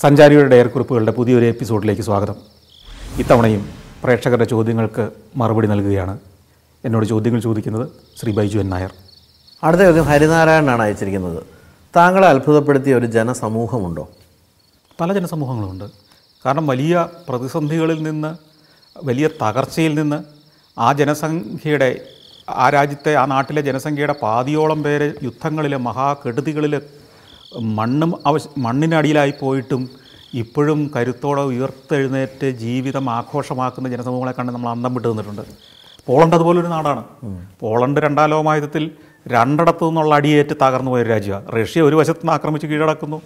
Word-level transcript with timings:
സഞ്ചാരിയുടെ 0.00 0.48
ഡയർക്കുറിപ്പുകളുടെ 0.48 1.12
പുതിയൊരു 1.12 1.44
എപ്പിസോഡിലേക്ക് 1.44 2.02
സ്വാഗതം. 2.02 2.36
ഇത്തവണയും 3.18 3.68
പ്രേക്ഷകരുടെ 4.02 4.44
ചോദ്യങ്ങൾക്ക് 4.44 5.10
മറുപടി 5.36 5.68
നൽകുകയാണ് 5.68 6.18
എന്നോട് 6.84 7.06
ചോദ്യങ്ങൾ 7.06 7.40
ചോദിക്കുന്നത് 7.40 7.88
ശ്രീ 8.20 8.32
ബൈജു 8.32 8.58
എൻ 8.58 8.70
നായർ. 8.70 8.92
അടുത്ത 9.64 9.82
ചോദ്യം 9.82 10.04
ഹരിനാരായണനാണ് 10.04 10.82
അയച്ചിരിക്കുന്നത്. 10.82 11.42
താങ്കളെ 11.96 12.28
അത്ഭുതപ്പെടുത്തിയ 12.28 12.94
ഒരു 12.94 13.06
ജനസമൂഹമുണ്ടോ? 13.06 14.08
പല 15.00 15.12
ജനസമൂഹങ്ങളുമുണ്ട്. 15.12 15.84
കാരണം 16.46 16.66
വലിയ 16.66 17.08
പ്രതിസന്ധികളിൽ 17.28 18.02
നിന്ന് 18.02 18.36
വലിയ 19.04 19.28
തകർച്ചയിൽ 19.42 19.94
നിന്ന് 19.94 20.24
ആ 20.78 20.92
ജനസംഖ്യയുടെ 20.92 22.00
ആ 22.50 22.70
രാജ്യത്തെ 22.70 23.14
ആ 23.14 23.24
നാട്ടിലെ 23.24 23.60
ജനസംഖ്യയുടെ 23.60 24.14
പാതിയോളം 24.22 24.82
പേര് 24.82 25.12
യുദ്ധങ്ങളിൽ 25.22 25.76
മഹാകെടുതികളിൽ 25.76 26.82
മണ്ണും 27.56 28.14
അവശ 28.26 28.42
മണ്ണിനടിയിലായി 28.58 29.34
പോയിട്ടും 29.40 29.90
ഇപ്പോഴും 30.34 30.90
കരുത്തോടെ 30.96 31.42
ഉയർത്തെഴുന്നേറ്റ് 31.42 32.46
ജീവിതം 32.46 33.10
ആഘോഷമാക്കുന്ന 33.10 33.88
ജനസമൂഹങ്ങളെ 33.88 34.32
കണ്ട് 34.32 34.52
നമ്മൾ 34.52 34.68
അന്തം 34.68 34.94
വിട്ടു 34.94 35.08
നിന്നിട്ടുണ്ട്. 35.08 35.42
പോളണ്ട് 36.06 36.36
അതുപോലൊരു 36.36 36.66
നാടാണ്. 36.66 37.04
പോളണ്ട് 37.60 38.00
രണ്ടാം 38.00 38.30
ലോകമായുധത്തിൽ 38.30 38.90
രണ്ടിടത്തു 39.28 39.84
നിന്നുള്ള 39.84 40.14
അടിയേറ്റ് 40.14 40.54
തകർന്നു 40.62 40.90
പോയൊരു 40.90 41.08
രാജ്യമാണ്. 41.08 41.46
റഷ്യ 41.52 41.82
ഒരു 41.82 41.96
വശത്ത് 41.96 42.20
നിന്ന് 42.20 42.32
ആക്രമിച്ച് 42.32 42.66
കീഴടക്കുന്നു. 42.66 43.22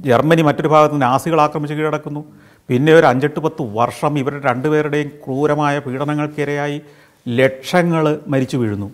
ജർമ്മനി 0.00 0.42
മറ്റൊരു 0.42 0.68
ഭാഗത്ത് 0.68 1.02
നാസികൾ 1.02 1.40
ആക്രമിച്ച് 1.40 1.74
കീഴടക്കുന്നു. 1.74 2.24
പിന്നെ 2.68 2.92
ഒരു 2.94 3.06
അഞ്ചെട്ട് 3.06 3.40
പത്ത് 3.40 3.62
വർഷം 3.62 4.18
ഇവരുടെ 4.18 4.48
രണ്ടുപേരുടെയും 4.48 5.08
ക്രൂരമായ 5.08 5.78
പീഡനങ്ങൾക്കിരയായി 5.78 6.80
ലക്ഷങ്ങൾ 7.28 8.18
മരിച്ചു 8.28 8.56
വീഴുന്നു. 8.56 8.90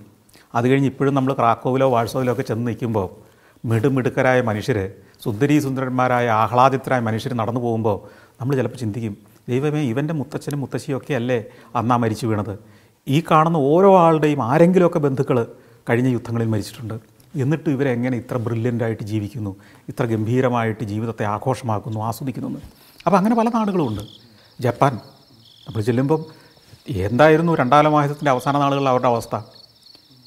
അത് 0.55 0.69
കഴിഞ്ഞ് 0.69 0.89
ഇപ്പോഴും 0.89 1.15
നമ്മൾ 1.15 1.33
ക്രാക്കോവിലോ 1.33 1.91
വാഴ്സോവിലോ 1.91 2.33
ഒക്കെ 2.33 2.43
ചെന്ന് 2.43 2.67
നിൽക്കുമ്പോൾ 2.67 3.26
മിടുമിടുക്കരായ 3.65 4.41
മനുഷ്യർ 4.41 4.79
സുന്ദരീ 5.25 5.57
സുന്ദരന്മാരായ 5.61 6.27
ആഹ്ലാദിതരായ 6.43 7.01
മനുഷ്യർ 7.01 7.33
നടന്നു 7.35 7.61
പോകുമ്പോൾ 7.61 7.97
നമ്മൾ 8.41 8.55
ചിലപ്പോൾ 8.57 8.77
ചിന്തിക്കും 8.77 9.15
ദൈവമേ 9.49 9.83
ഇവന്റെ 9.93 10.15
മുത്തച്ഛനും 10.15 10.61
മുത്തശ്ശിയൊക്കെ 10.63 11.15
അല്ലേ 11.15 11.39
അന്നാ 11.77 11.97
മരിച്ചു 11.97 12.27
വീണത്? 12.27 12.55
ഈ 13.07 13.19
കാണുന്ന 13.31 13.59
ഓരോ 13.73 13.91
ആളുടെയും 14.05 14.41
ആരെങ്കിലുമൊക്കെ 14.43 14.99
ബന്ധുക്കൾ 14.99 15.39
കഴിഞ്ഞ 15.89 16.09
യുദ്ധങ്ങളിൽ 16.09 16.49
മരിച്ചിട്ടുണ്ട്. 16.55 16.97
എന്നിട്ട് 17.35 17.69
ഇവരെങ്ങനെ 17.71 18.17
ഇത്ര 18.17 18.37
ബ്രില്യന്റായിട്ട് 18.47 19.05
ജീവിക്കുന്നു 19.05 19.53
ഇത്ര 19.89 20.05
ഗംഭീരമായിട്ട് 20.13 20.85
ജീവിതത്തെ 20.93 21.25
ആഘോഷമാക്കുന്നു 21.35 22.01
ആസ്വദിക്കുന്നു 22.01 22.61
അപ്പോൾ 23.07 23.17
അങ്ങനെ 23.17 23.35
പല 23.41 23.49
നാടുകളുമുണ്ട് 23.57 24.03
ജപ്പാൻ 24.59 24.95
നമ്മൾ 25.67 25.81
ചെല്ലുമ്പം 25.83 26.21
എന്തായിരുന്നു 27.05 27.53
രണ്ടാം 27.61 27.83
ലോകമഹായുദ്ധത്തിന്റെ 27.87 28.33
അവസാന 28.35 28.55
നാളുകളിൽ 28.63 28.89
അവരുടെ 28.93 29.09
അവസ്ഥ? 29.09 29.35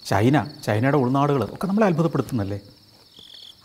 ചൈന 0.05 0.37
ചൈനയുടെ 0.65 0.99
ഉൾനാടുകൾ 1.03 1.41
ഒക്കെ 1.55 1.65
നമ്മളെ 1.67 1.85
അത്ഭുതപ്പെടുത്തുന്നല്ലേ 1.89 2.59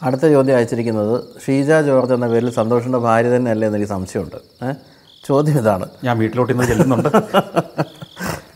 അടുത്ത 0.03 0.28
ചോദ്യം 0.31 0.56
അയച്ചിരിക്കുന്നത് 0.56 1.25
ഷീജ 1.47 1.73
ജോർജ് 1.73 2.14
എന്ന 2.14 2.27
പേരിൽ 2.27 2.50
സന്തോഷിന്റെ 2.50 2.98
ഭാര്യ 2.98 3.37
തന്നെ 3.37 3.50
അല്ലേ 3.50 3.69
എന്നൊരു 3.69 3.84
സംശയമുണ്ട്? 3.84 4.37
ചോദ്യം 5.25 5.59
ഇതാണ്. 5.59 5.87
ഞാൻ 6.05 6.19
വീട്ടിലോട്ട് 6.19 6.53
ഇന്ന് 6.53 6.64
ചെല്ലുന്നുണ്ട്. 6.64 7.09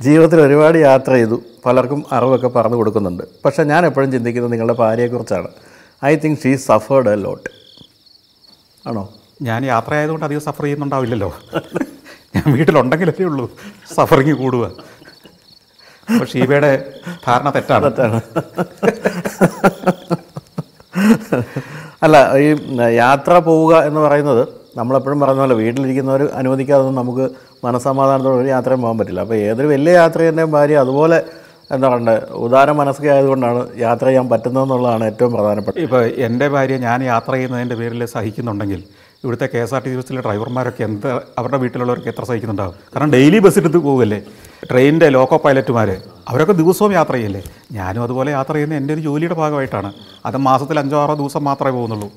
ജീവിതത്തിൽ 0.00 0.40
ഒരുപാട് 0.40 0.78
യാത്ര 0.78 1.12
ചെയ്തു. 1.12 1.42
പലർക്കും 1.66 2.06
അറിവൊക്കെ 2.12 2.48
പറഞ്ഞു 2.48 2.76
കൊടുക്കുന്നുണ്ട്. 2.76 3.22
പക്ഷേ 3.44 3.62
ഞാൻ 3.62 3.86
എപ്പോഴും 3.86 4.12
ചിന്തിക്കുന്നത് 4.12 4.52
നിങ്ങളുടെ 4.52 4.72
ഭാര്യയെക്കുറിച്ചാണ്. 4.72 5.48
I 6.04 6.16
think 6.16 6.38
she 6.38 6.56
suffered 6.56 7.08
a 7.08 7.14
lot. 7.14 7.48
ആണോ? 8.86 9.12
ഞാൻ 9.42 9.64
യാത്ര 9.64 9.94
ആയതുകൊണ്ട് 9.94 10.24
അധികം 10.24 10.40
സഫർ 10.40 10.62
ചെയ്യുന്നുണ്ടാവില്ലല്ലോ. 10.62 11.34
ഞാൻ 12.36 12.52
വീട്ടിലുണ്ടെങ്കിലല്ലേ 12.52 13.24
ഉള്ളൂ 13.24 13.50
സഫറിങ് 13.94 14.32
കൂടുക. 14.32 14.64
അപ്പോൾ 16.12 16.26
ഷീബയുടെ 16.26 16.92
ധാരണ 17.26 17.50
തെറ്റാണ്. 17.50 17.84
തെറ്റാണ്. 17.84 18.20
അല്ല 22.04 22.16
ഈ 22.42 22.46
യാത്ര 23.02 23.32
പോവുക 23.48 23.74
എന്ന് 23.88 24.00
പറയുന്നത് 24.06 24.42
നമ്മളെപ്പോഴും 24.78 25.18
പറഞ്ഞ 25.22 25.40
പോലെ 25.44 25.54
വീട്ടിലിരിക്കുന്നവർ 25.60 26.22
അനുവദിക്കാതൊന്നും 26.40 26.98
നമുക്ക് 27.00 27.24
മനസ്സമാധാനത്തോടെ 27.66 28.38
ഒരു 28.42 28.50
യാത്രയും 28.54 28.82
പോകാൻ 28.84 28.96
പറ്റില്ല. 29.00 29.22
അപ്പോൾ 29.26 29.38
ഏതൊരു 29.46 29.68
വലിയ 29.74 29.92
യാത്രയെന്റെയും 30.02 30.50
ഭാര്യ 30.56 30.76
അതുപോലെ 30.84 31.18
എന്താ 31.74 31.86
പറയണ്ടത് 31.92 32.20
ഉദാര 32.44 32.68
ആയതുകൊണ്ടാണ് 33.14 33.62
യാത്ര 33.86 34.06
ചെയ്യാൻ 34.10 34.26
പറ്റുന്നതെന്നുള്ളതാണ് 34.32 35.04
ഏറ്റവും 35.10 35.32
പ്രധാനപ്പെട്ട 35.36 35.76
ഇപ്പോൾ 35.86 36.02
എന്റെ 36.28 36.46
ഭാര്യ 36.54 36.76
ഞാൻ 36.88 36.98
യാത്ര 37.12 37.32
ചെയ്യുന്നതിന്റെ 37.38 37.76
പേരിൽ 37.80 38.04
സഹിക്കുന്നുണ്ടെങ്കിൽ 38.16 38.82
ഇവിടുത്തെ 39.24 39.46
K 39.52 39.60
S 39.64 39.74
R 39.76 39.80
T 39.84 39.90
C 39.92 39.96
ബസ്സിലെ 39.98 40.20
ഡ്രൈവർമാരൊക്കെ 40.26 40.82
എന്ത് 40.88 41.06
അവരുടെ 41.40 41.58
വീട്ടിലുള്ളവർക്ക് 41.62 42.10
എത്ര 42.12 42.24
സഹിക്കുന്നുണ്ടാവും? 42.30 42.74
കാരണം 42.92 43.10
ഡെയിലി 43.16 43.38
ബസ് 43.44 43.58
എടുത്ത് 43.62 43.78
പോകുമല്ലേ 43.86 44.20
ട്രെയിനിന്റെ 44.62 45.08
ലോക്കോ 45.16 45.36
പൈലറ്റുമാർ 45.44 45.88
അവരൊക്കെ 46.28 46.54
ദിവസവും 46.60 46.92
യാത്ര 46.92 47.14
ചെയ്യല്ലേ? 47.14 47.42
ഞാനും 47.72 48.02
അതുപോലെ 48.02 48.30
യാത്ര 48.30 48.52
ചെയ്യുന്ന 48.54 48.74
എന്റെ 48.80 48.94
ഒരു 48.94 49.00
ജോലിയുടെ 49.00 49.34
ഭാഗമായിട്ടാണ്. 49.34 49.90
അത് 50.26 50.36
മാസത്തിൽ 50.36 50.78
അഞ്ചോ 50.78 50.96
ആറോ 51.02 51.14
ദിവസം 51.14 51.44
മാത്രമേ 51.44 51.72
പോകുന്നുള്ളൂ. 51.76 52.08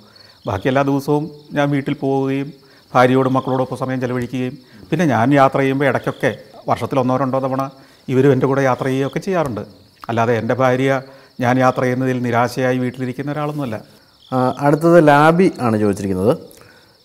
ബാക്കി 0.48 0.68
എല്ലാ 0.72 0.82
ദിവസവും 0.82 1.24
ഞാൻ 1.54 1.70
വീട്ടിൽ 1.70 1.94
പോവുകയും 1.94 2.54
ഭാര്യയോടും 2.94 3.34
മക്കളോടൊപ്പം 3.34 3.78
സമയം 3.78 4.00
ചെലവഴിക്കുകയും 4.02 4.58
പിന്നെ 4.92 5.06
ഞാൻ 5.06 5.34
യാത്ര 5.34 5.60
ചെയ്യുമ്പോൾ 5.60 5.86
ഇടയ്ക്കൊക്കെ 5.86 6.32
വർഷത്തിൽ 6.70 7.00
ഒന്നോ 7.00 7.18
രണ്ടോ 7.18 7.40
തവണ 7.40 7.70
ഇവരും 8.08 8.32
എന്റെ 8.32 8.46
കൂടെ 8.46 8.62
യാത്ര 8.62 8.86
ചെയ്യുകയൊക്കെ 8.86 9.20
ചെയ്യാറുണ്ട്. 9.20 9.62
അല്ലാതെ 10.10 10.34
എന്റെ 10.38 10.54
ഭാര്യ 10.54 11.02
ഞാൻ 11.40 11.60
യാത്ര 11.60 11.82
ചെയ്യുന്നതിൽ 11.82 12.22
നിരാശയായി 12.24 12.78
വീട്ടിലിരിക്കുന്ന 12.78 13.32
ഒരാളൊന്നുമല്ല. 13.32 13.82
അടുത്തത് 14.60 15.08
ലാബി 15.08 15.52
ആണ് 15.62 15.78
ചോദിച്ചിരിക്കുന്നത്. 15.78 16.34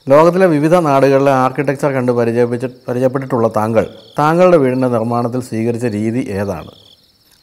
ലോകത്തിലെ 0.08 0.46
വിവിധ 0.46 0.74
നാടുകളിലെ 0.74 1.32
ആർക്കിടെക്ചർ 1.32 1.92
കണ്ട് 1.92 2.12
പരിചയപ്പിച്ച് 2.12 2.66
പരിചയപ്പെട്ടിട്ടുള്ള 2.88 3.48
താങ്കൾ 3.56 3.84
താങ്കളുടെ 4.18 4.56
വീടിന്റെ 4.56 4.88
നിർമ്മാണത്തിൽ 4.88 5.40
സ്വീകരിച്ച 5.40 5.86
രീതി 5.86 6.20
ഏതാണ്? 6.30 6.70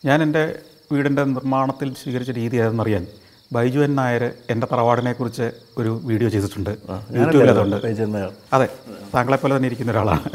ഞാൻ 0.05 0.23
എന്റെ 0.23 0.43
വീടിന്റെ 0.91 1.23
നിർമ്മാണത്തിൽ 1.23 1.93
സ്വീകരിച്ച 1.93 2.31
രീതി 2.31 2.55
ഏതെന്നറിയാൻ 2.57 3.07
ബൈജു 3.53 3.79
എൻ 3.79 3.95
നായർ 3.95 4.23
എന്റെ 4.49 4.67
തറവാടിനെക്കുറിച്ച് 4.71 5.51
ഒരു 5.77 6.01
വീഡിയോ 6.03 6.29
ചെയ്തിട്ടുണ്ട്. 6.29 6.69
യൂട്യൂബിൽ 7.17 7.49
അതുണ്ട്. 7.49 7.77
അതെ 8.53 8.67
താങ്കളെപ്പോലെ 9.13 9.55
തന്നെ 9.55 9.67
ഇരിക്കുന്ന 9.67 9.91
ഒരാളാണ്. 9.91 10.29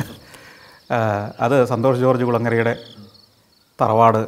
അത് 1.40 1.64
സന്തോഷ് 1.64 1.98
ജോർജ് 1.98 2.24
കുളങ്ങരയുടെ 2.24 2.76
തറവാട് 3.82 4.22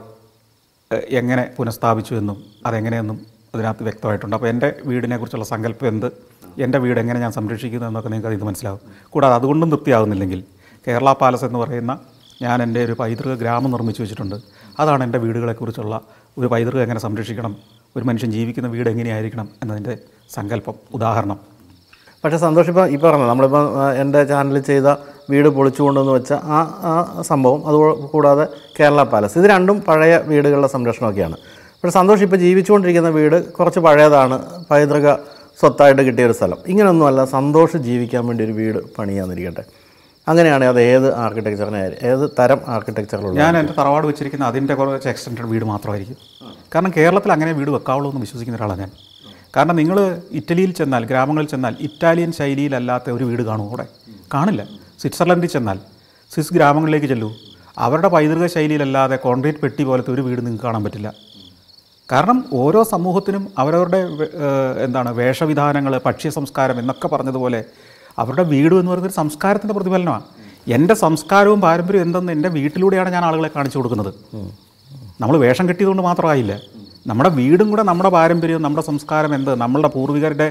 എങ്ങനെ 1.21 1.51
പുനഃസ്ഥാപിച്ചു 1.57 2.15
എന്നും 2.15 2.45
അതെങ്ങനെയെന്നും 2.67 3.27
അതിനകത്ത് 3.55 3.83
വ്യക്തമായിട്ടുണ്ട്. 3.83 4.37
അപ്പോൾ 4.37 4.49
എന്റെ 4.49 4.69
വീടിനെക്കുറിച്ചുള്ള 4.85 5.45
സങ്കല്പം 5.45 5.89
എന്ത്? 5.89 6.09
എന്റെ 6.59 6.79
വീട് 6.79 7.01
എങ്ങനെ 7.01 7.21
ഞാൻ 7.21 7.33
സംരക്ഷിക്കുന്നു 7.33 7.87
എന്നൊക്കെ 7.87 8.09
നിങ്ങൾക്ക് 8.09 8.37
ഇത് 8.37 8.45
മനസ്സിലാവും. 8.45 8.81
കൂടാതെ 9.11 9.35
അതുകൊണ്ടും 9.35 9.71
തൃപ്തിയാകുന്നില്ലെങ്കിൽ 9.71 10.45
കേരള 10.89 11.13
പാലസ് 11.13 11.45
എന്ന് 11.45 11.59
പറയുന്ന 11.59 11.99
ഞാൻ 12.43 12.63
എന്റെ 12.63 12.85
ഒരു 12.85 12.93
പൈതൃക 12.93 13.35
ഗ്രാമം 13.35 13.71
നിർമ്മിച്ചു 13.71 14.03
വെച്ചിട്ടുണ്ട്. 14.03 14.37
അതാണ് 14.79 15.05
എന്റെ 15.05 15.19
വീടുകളെക്കുറിച്ചുള്ള 15.19 16.01
ഒരു 16.39 16.47
പൈതൃകം 16.47 16.83
എങ്ങനെ 16.83 17.01
സംരക്ഷിക്കണം 17.01 17.57
ഒരു 17.97 18.05
മനുഷ്യൻ 18.05 18.33
ജീവിക്കുന്ന 18.33 18.69
വീട് 18.69 18.89
എങ്ങനെയായിരിക്കണം 18.89 19.49
എന്നതിന്റെ 19.63 19.99
സങ്കല്പം 20.35 20.75
ഉദാഹരണം. 20.95 21.39
പക്ഷേ 22.25 22.37
സന്തോഷം 22.37 22.71
ഇപ്പം 22.71 22.87
ഇപ്പോൾ 22.87 23.07
പറഞ്ഞത് 23.07 23.29
നമ്മളിപ്പോൾ 23.29 23.79
ആ, 23.79 23.93
എന്റെ 23.93 24.25
ചാനലിൽ 24.25 24.61
ചെയ്ത 24.61 24.87
വീട് 25.31 25.49
പൊളിച്ചു 25.49 25.83
കൊണ്ടുവന്ന് 25.83 26.13
വെച്ച 26.13 26.33
ആ 26.33 26.79
ആ 26.83 27.23
സംഭവം 27.23 27.67
അത് 27.67 27.75
കൂടാതെ 28.07 28.47
കേരള 28.81 29.03
പാലസ്. 29.03 29.39
ഇത് 29.39 29.45
രണ്ടും 29.45 29.81
പഴയ 29.81 30.17
വീടുകളുടെ 30.17 30.67
സംരക്ഷണമൊക്കെയാണ്. 30.67 31.37
പക്ഷേ 31.53 31.91
സന്തോഷം 31.91 32.23
ഇപ്പോൾ 32.23 32.37
ജീവിച്ചുകൊണ്ടിരിക്കുന്ന 32.37 33.09
വീട് 33.09 33.53
കുറച്ച് 33.53 33.81
പഴയതാണ്. 33.81 34.43
പൈതൃക 34.71 35.17
സ്വത്തായിട്ട് 35.61 36.03
കിട്ടിയ 36.03 36.25
ഒരു 36.25 36.33
സ്ഥലം. 36.33 36.59
ഇങ്ങനെയൊന്നുമല്ല 36.67 37.25
സന്തോഷം 37.25 37.83
ജീവിക്കാൻ 37.83 38.27
വേണ്ടി 38.27 38.45
ഒരു 38.45 38.53
വീട് 38.53 38.79
പണിയാന്നിരിക്കട്ടെ. 38.99 39.65
അങ്ങനെയാണ് 40.29 40.65
അത് 40.65 40.81
ഏത് 40.81 41.15
ആർക്കിടെക്ചറിനെ 41.15 41.93
ഏത് 42.03 42.31
തരം 42.39 42.61
ആർക്കിടെക്ചറിലുള്ള 42.69 43.39
ഞാൻ 43.39 43.57
എന്റെ 43.57 43.73
തറവാട് 43.73 44.07
വെച്ചിരിക്കുന്ന 44.07 44.45
അതിന്റെ 44.45 44.75
കുറച്ച് 44.75 45.09
എക്സ്റ്റൻഡ് 45.09 45.41
വീട് 45.41 45.65
മാത്രമായിരിക്കും. 45.65 46.17
കാരണം 46.75 46.93
കേരളത്തിൽ 46.97 47.33
അങ്ങനെ 47.33 47.53
വീട് 47.53 47.71
വെക്കാവുള്ളൂ 47.71 48.11
എന്ന് 48.11 48.21
വിശ്വസിക്കുന്ന 48.21 48.57
ഒരാളാണ് 48.57 48.81
ഞാൻ. 48.81 48.91
കാരണം 49.57 49.77
നിങ്ങൾ 49.77 50.21
ഇറ്റലിയിൽ 50.31 50.71
ചെന്നാൽ 50.71 51.05
ഗ്രാമങ്ങളിൽ 51.05 51.47
ചെന്നാൽ 51.47 51.77
ഇറ്റാലിയൻ 51.81 52.33
ശൈലിയിലല്ലാത്ത 52.33 53.11
ഒരു 53.11 53.25
വീട് 53.25 53.43
കാണും 53.43 53.69
അവിടെ. 53.69 53.87
കാണില്ല. 54.35 54.65
സ്വിറ്റ്സർലൻഡിൽ 55.01 55.47
ചെന്നാൽ 55.47 55.79
സ്വിസ് 56.35 56.55
ഗ്രാമങ്ങളിലേക്ക് 56.55 57.07
ചെല്ലൂ. 57.07 57.33
അവരുടെ 57.79 58.09
പൈതൃക 58.09 58.47
ശൈലിയിലല്ലാതെ 58.47 59.17
കോൺക്രീറ്റ് 59.17 59.59
പെട്ടി 59.59 59.85
പോലത്തെ 59.85 60.13
ഒരു 60.13 60.23
വീട് 60.23 60.41
നിങ്ങൾക്ക് 60.41 60.65
കാണാൻ 60.65 60.85
പറ്റില്ല. 60.85 61.15
കാരണം 62.13 62.39
ഓരോ 62.53 62.81
സമൂഹത്തിനും 62.83 63.43
അവരവരുടെ 63.59 64.01
എന്താണ് 64.85 65.11
വേഷവിധാനങ്ങൾ 65.19 66.01
ഭക്ഷ്യ 66.07 66.31
സംസ്കാരം 66.37 66.77
എന്നൊക്കെ 66.81 67.09
പറഞ്ഞതുപോലെ 67.09 67.61
അവരുടെ 68.23 68.45
വീട് 68.53 68.75
എന്ന് 68.81 68.91
പറയുന്നത് 68.93 69.15
സംസ്കാരത്തിന്റെ 69.21 69.75
പ്രതിഫലനമാണ്. 69.75 70.25
എന്റെ 70.77 70.95
സംസ്കാരവും 70.95 71.61
പാരമ്പര്യവും 71.61 72.05
എന്തെന്ന് 72.07 72.33
എന്റെ 72.37 72.49
വീട്ടിലൂടെയാണ് 72.57 73.11
ഞാൻ 73.17 73.25
ആളുകളെ 73.25 73.51
കാണിച്ചു 73.57 73.79
കൊടുക്കുന്നത്. 73.79 74.11
നമ്മൾ 75.21 75.37
വേഷം 75.45 75.69
കെട്ടിയതുകൊണ്ട് 75.69 76.03
മാത്രമായില്ല. 76.03 76.53
നമ്മുടെ 77.07 77.31
വീടും 77.39 77.69
കൂടെ 77.71 77.83
നമ്മുടെ 77.91 78.11
പാരമ്പര്യവും 78.17 78.63
നമ്മുടെ 78.63 78.85
സംസ്കാരം 78.89 79.33
എന്ത് 79.35 79.53
നമ്മളുടെ 79.63 79.91
പൂർവികരുടെ 79.95 80.49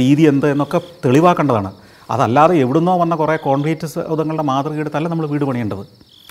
രീതി 0.00 0.22
എന്ത് 0.22 0.46
എന്നൊക്കെ 0.52 0.80
തെളിവാക്കേണ്ടതാണ്. 1.04 1.72
അതല്ലാതെ 2.10 2.54
എവിടുന്നോ 2.64 2.92
വന്ന 2.98 3.14
കുറേ 3.14 3.36
കോൺക്രീറ്റ് 3.46 3.86
സൗധങ്ങളുടെ 3.86 4.44
മാതൃകയെടുത്തല്ല 4.50 5.08
നമ്മൾ 5.08 5.26
വീട് 5.32 5.44
പണിയേണ്ടത്. 5.44 5.82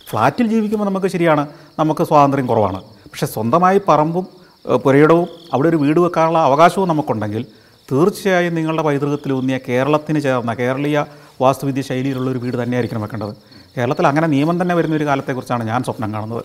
ഫ്ലാറ്റിൽ 0.09 0.47
ജീവിക്കുമ്പോൾ 0.47 0.87
നമുക്ക് 0.89 1.07
ശരിയാണ് 1.07 1.43
നമുക്ക് 1.79 2.03
സ്വാതന്ത്ര്യം 2.09 2.47
കുറവാണ്. 2.47 2.79
പക്ഷേ 3.11 3.27
സ്വന്തമായി 3.33 3.79
പറമ്പും 3.87 4.27
പുരയിടവും 4.75 5.27
അവിടെ 5.53 5.69
ഒരു 5.69 5.77
വീട് 5.77 5.99
വെക്കാനുള്ള 5.99 6.39
അവകാശവും 6.39 6.87
നമുക്കുണ്ടെങ്കിൽ 6.87 7.45
തീർച്ചയായും 7.91 8.55
നിങ്ങളുടെ 8.55 8.83
പൈതൃകത്തിലൂന്നിയ 8.83 9.59
കേരളത്തിന് 9.69 10.21
ചേർന്ന 10.21 10.53
കേരളീയ 10.53 11.05
വാസ്തുവിദ്യ 11.41 11.81
ശൈലിയിലുള്ള 11.81 12.29
ഒരു 12.29 12.37
വീട് 12.37 12.63
തന്നെയായിരിക്കണം 12.63 13.01
വെക്കേണ്ടത്. 13.01 13.35
കേരളത്തിൽ 13.77 14.07
അങ്ങനെ 14.07 14.27
നിയമം 14.27 14.61
തന്നെ 14.61 14.75
വരുന്ന 14.75 14.95
ഒരു 14.95 15.05
കാലത്തെക്കുറിച്ചാണ് 15.05 15.63
ഞാൻ 15.63 15.83
സ്വപ്നം 15.83 16.13
കാണുന്നത്. 16.13 16.43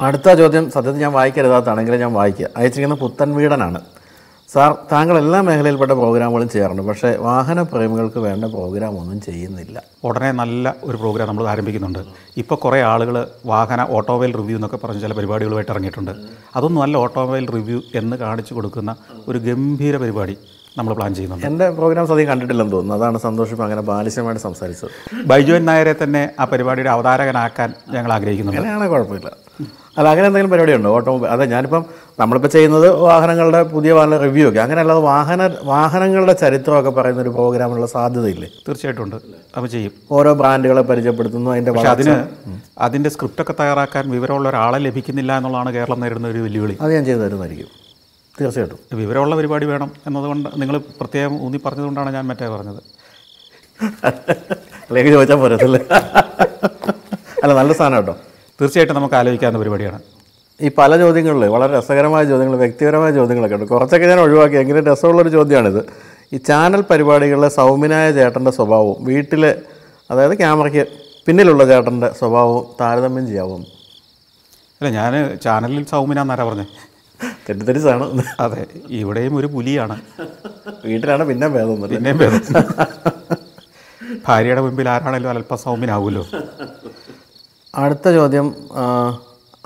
അടുത്ത 0.00 0.32
ചോദ്യം 0.32 0.70
സത്യത്തിൽ 0.70 1.00
ഞാൻ 1.00 1.12
വായിക്കരുതാത്താണെങ്കിലും 1.12 2.00
ഞാൻ 2.00 2.12
വായിക്കുക. 2.12 2.48
അയച്ചിരിക്കുന്ന 2.56 2.94
പുത്തൻ 2.94 3.34
വീടനാണ്. 3.34 3.80
സാർ 4.52 4.76
താങ്കൾ 4.92 5.18
എല്ലാ 5.18 5.40
മേഖലയിൽപ്പെട്ട 5.40 5.92
പ്രോഗ്രാമുകളും 5.92 6.48
ചെയ്യാറുണ്ട്. 6.48 6.82
പക്ഷേ 6.82 7.16
വാഹന 7.20 7.62
പ്രേമികൾക്ക് 7.62 8.18
വേണ്ട 8.18 8.44
പ്രോഗ്രാം 8.44 9.00
ഒന്നും 9.00 9.20
ചെയ്യുന്നില്ല. 9.20 9.82
ഉടനെ 10.04 10.32
നല്ല 10.32 10.74
ഒരു 10.84 10.96
പ്രോഗ്രാം 10.96 11.28
നമ്മൾ 11.28 11.48
ആരംഭിക്കുന്നുണ്ട്. 11.48 11.98
ഇപ്പോൾ 12.36 12.54
കുറേ 12.54 12.82
ആളുകൾ 12.82 13.26
വാഹന 13.46 13.86
ഓട്ടോമൊബൈൽ 13.90 14.32
റിവ്യൂ 14.36 14.56
എന്നൊക്കെ 14.56 14.78
പറഞ്ഞ് 14.84 15.00
ചില 15.00 15.12
പരിപാടികളുമായിട്ട് 15.12 15.72
ഇറങ്ങിയിട്ടുണ്ട്. 15.72 16.12
അതൊന്നും 16.56 16.82
നല്ല 16.82 16.96
ഓട്ടോമൊബൈൽ 16.96 17.46
റിവ്യൂ 17.56 17.80
എന്ന് 17.94 18.16
കാണിച്ചു 18.16 18.54
കൊടുക്കുന്ന 18.54 18.96
ഒരു 19.28 19.38
ഗംഭീര 19.38 19.96
പരിപാടി 19.96 20.36
നമ്മൾ 20.78 20.94
പ്ലാൻ 20.94 21.14
ചെയ്യുന്നുണ്ട്. 21.14 21.46
എന്റെ 21.46 21.70
പ്രോഗ്രാം 21.70 22.12
അധികം 22.12 22.30
കണ്ടിട്ടില്ലെന്ന് 22.30 22.72
തോന്നുന്നു. 22.72 23.04
അതാണ് 23.04 23.18
സന്തോഷം 23.18 23.62
അങ്ങനെ 23.62 23.80
ബാലിശമായിട്ട് 23.80 24.42
സംസാരിച്ചത്. 24.42 24.90
ബൈജുവൻ 25.26 25.64
നായരെ 25.64 25.94
തന്നെ 26.02 26.30
ആ 26.40 26.44
പരിപാടിയുടെ 26.44 26.90
അവതാരകനാക്കാൻ 26.90 27.72
ഞങ്ങൾ 27.90 28.12
ആഗ്രഹിക്കുന്നുണ്ട്. 28.12 28.60
അങ്ങനെയാണെങ്കിൽ 28.60 28.96
കുഴപ്പമില്ല. 28.96 29.30
അല്ല 29.98 30.08
അങ്ങനെ 30.08 30.26
എന്തെങ്കിലും 30.26 30.50
പരിപാടിയുണ്ടോ? 30.50 30.90
ഓട്ടോമൊബൈൽ 30.96 31.28
അതെ 31.28 31.44
ഞാനിപ്പം 31.44 31.84
നമ്മളിപ്പോൾ 32.20 32.48
ചെയ്യുന്നത് 32.48 32.90
വാഹനങ്ങളുടെ 32.90 33.62
പുതിയ 33.62 33.92
വാഹന 33.92 34.16
റിവ്യൂ 34.16 34.48
ഒക്കെ. 34.48 34.60
അങ്ങനെ 34.60 34.80
അല്ലാതെ 34.80 35.00
വാഹന 35.00 35.50
വാഹനങ്ങളുടെ 35.62 36.32
ചരിത്രമൊക്കെ 36.32 36.90
പറയുന്ന 36.90 37.22
ഒരു 37.22 37.28
പ്രോഗ്രാമുള്ള 37.28 37.86
സാധ്യതയില്ലേ? 37.86 38.48
തീർച്ചയായിട്ടും 38.68 39.02
ഉണ്ട്. 39.04 39.16
അപ്പോൾ 39.56 39.66
ചെയ്യും. 39.66 39.92
ഓരോ 40.10 40.32
ബ്രാൻഡുകളെ 40.34 40.82
പരിചയപ്പെടുത്തുന്നു 40.82 41.50
അതിന്റെ 41.50 41.72
അതിന് 41.80 42.16
അതിന്റെ 42.78 43.10
സ്ക്രിപ്റ്റൊക്കെ 43.10 43.54
തയ്യാറാക്കാൻ 43.60 44.10
വിവരമുള്ള 44.10 44.48
ഒരാളെ 44.48 44.78
ലഭിക്കുന്നില്ല 44.78 45.36
എന്നുള്ളതാണ് 45.36 45.72
കേരളം 45.74 46.00
നേരിടുന്ന 46.00 46.28
ഒരു 46.28 46.38
വെല്ലുവിളി. 46.38 46.76
അത് 46.80 46.94
ഞാൻ 46.94 47.04
ചെയ്തു 47.04 47.20
തരുന്നതായിരിക്കും. 47.20 47.66
തീർച്ചയായിട്ടും. 48.40 48.78
വിവരമുള്ള 48.92 49.36
പരിപാടി 49.36 49.66
വേണം 49.66 49.90
എന്നതുകൊണ്ട് 50.06 50.48
നിങ്ങൾ 50.56 50.78
പ്രത്യേകം 51.00 51.42
ഊന്നി 51.42 51.60
പറഞ്ഞതുകൊണ്ടാണ് 51.64 52.14
ഞാൻ 52.14 52.26
മറ്റേ 52.26 52.48
പറഞ്ഞത്. 52.48 52.82
അല്ലെങ്കിൽ 54.88 55.12
ചോദിച്ചാൽ 55.12 55.36
പോരത്തില്ല. 55.36 55.76
അല്ല 57.42 57.54
നല്ല 57.54 57.72
സാധനം 57.72 57.96
കേട്ടോ. 57.96 58.16
തീർച്ചയായിട്ടും 58.60 58.96
നമുക്ക് 58.96 59.14
ആലോചിക്കാവുന്ന 59.14 59.58
പരിപാടിയാണ്. 59.58 59.98
ഈ 60.60 60.68
പല 60.78 60.96
ചോദ്യങ്ങളിൽ 60.96 61.44
വളരെ 61.54 61.78
രസകരമായ 61.78 62.24
ചോദ്യങ്ങൾ 62.24 62.56
വ്യക്തിപരമായ 62.56 63.10
ചോദ്യങ്ങളൊക്കെ 63.12 63.56
ഉണ്ട്. 63.56 63.66
കുറച്ചൊക്കെ 63.72 64.06
ഞാൻ 64.06 64.20
ഒഴിവാക്കി. 64.20 64.56
എങ്കിലും 64.56 64.84
രസമുള്ളൊരു 64.86 65.28
ചോദ്യമാണിത്. 65.28 65.80
ഈ 66.32 66.36
ചാനൽ 66.36 66.80
പരിപാടികളിലെ 66.90 67.48
സൗമ്യനായ 67.48 68.06
ചേട്ടന്റെ 68.12 68.50
സ്വഭാവവും 68.50 69.04
വീട്ടിൽ 69.04 69.44
അതായത് 70.10 70.38
ക്യാമറയ്ക്ക് 70.38 70.84
പിന്നിലുള്ള 71.26 71.64
ചേട്ടന്റെ 71.64 72.08
സ്വഭാവവും 72.18 72.66
താരതമ്യം 72.80 73.26
ചെയ്യാവും? 73.26 73.62
അല്ല 74.78 74.90
ഞാൻ 74.98 75.12
ചാനലിൽ 75.44 75.84
സൗമ്യനാന്നാരാ 75.84 76.44
പറഞ്ഞേ? 76.44 76.66
തെറ്റിദ്ധരിച്ചാണ്. 77.46 78.04
അതെ 78.40 78.66
ഇവിടെയും 78.88 79.36
ഒരു 79.36 79.46
പുലിയാണ്. 79.46 79.96
വീട്ടിലാണ് 80.84 81.24
പിന്നെ 81.24 81.48
ഭേദം 81.48 81.76
പിന്നെ 81.82 81.94
പിന്നെയും 81.94 82.18
ഭേദം. 82.18 82.42
ഭാര്യയുടെ 84.26 84.60
മുമ്പിൽ 84.60 84.88
ആരാണെങ്കിലും 84.88 85.30
അല്പം 85.30 85.58
സൗമ്യനാവുമല്ലോ 85.58 86.24
അടുത്ത 87.74 88.12
ചോദ്യം 88.18 88.46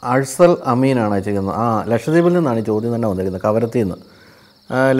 അഴ്സൽ 0.03 0.57
അമീനാണ് 0.67 1.13
അയച്ചിരിക്കുന്നത്. 1.15 1.55
ആ 1.55 1.85
ലക്ഷദ്വീപിൽ 1.89 2.33
നിന്നാണ് 2.33 2.59
ഈ 2.59 2.63
ചോദ്യം 2.63 2.95
തന്നെ 2.95 3.09
വന്നിരിക്കുന്നത് 3.09 3.45
കവരത്തിൽ 3.49 3.83
നിന്ന്. 3.83 3.97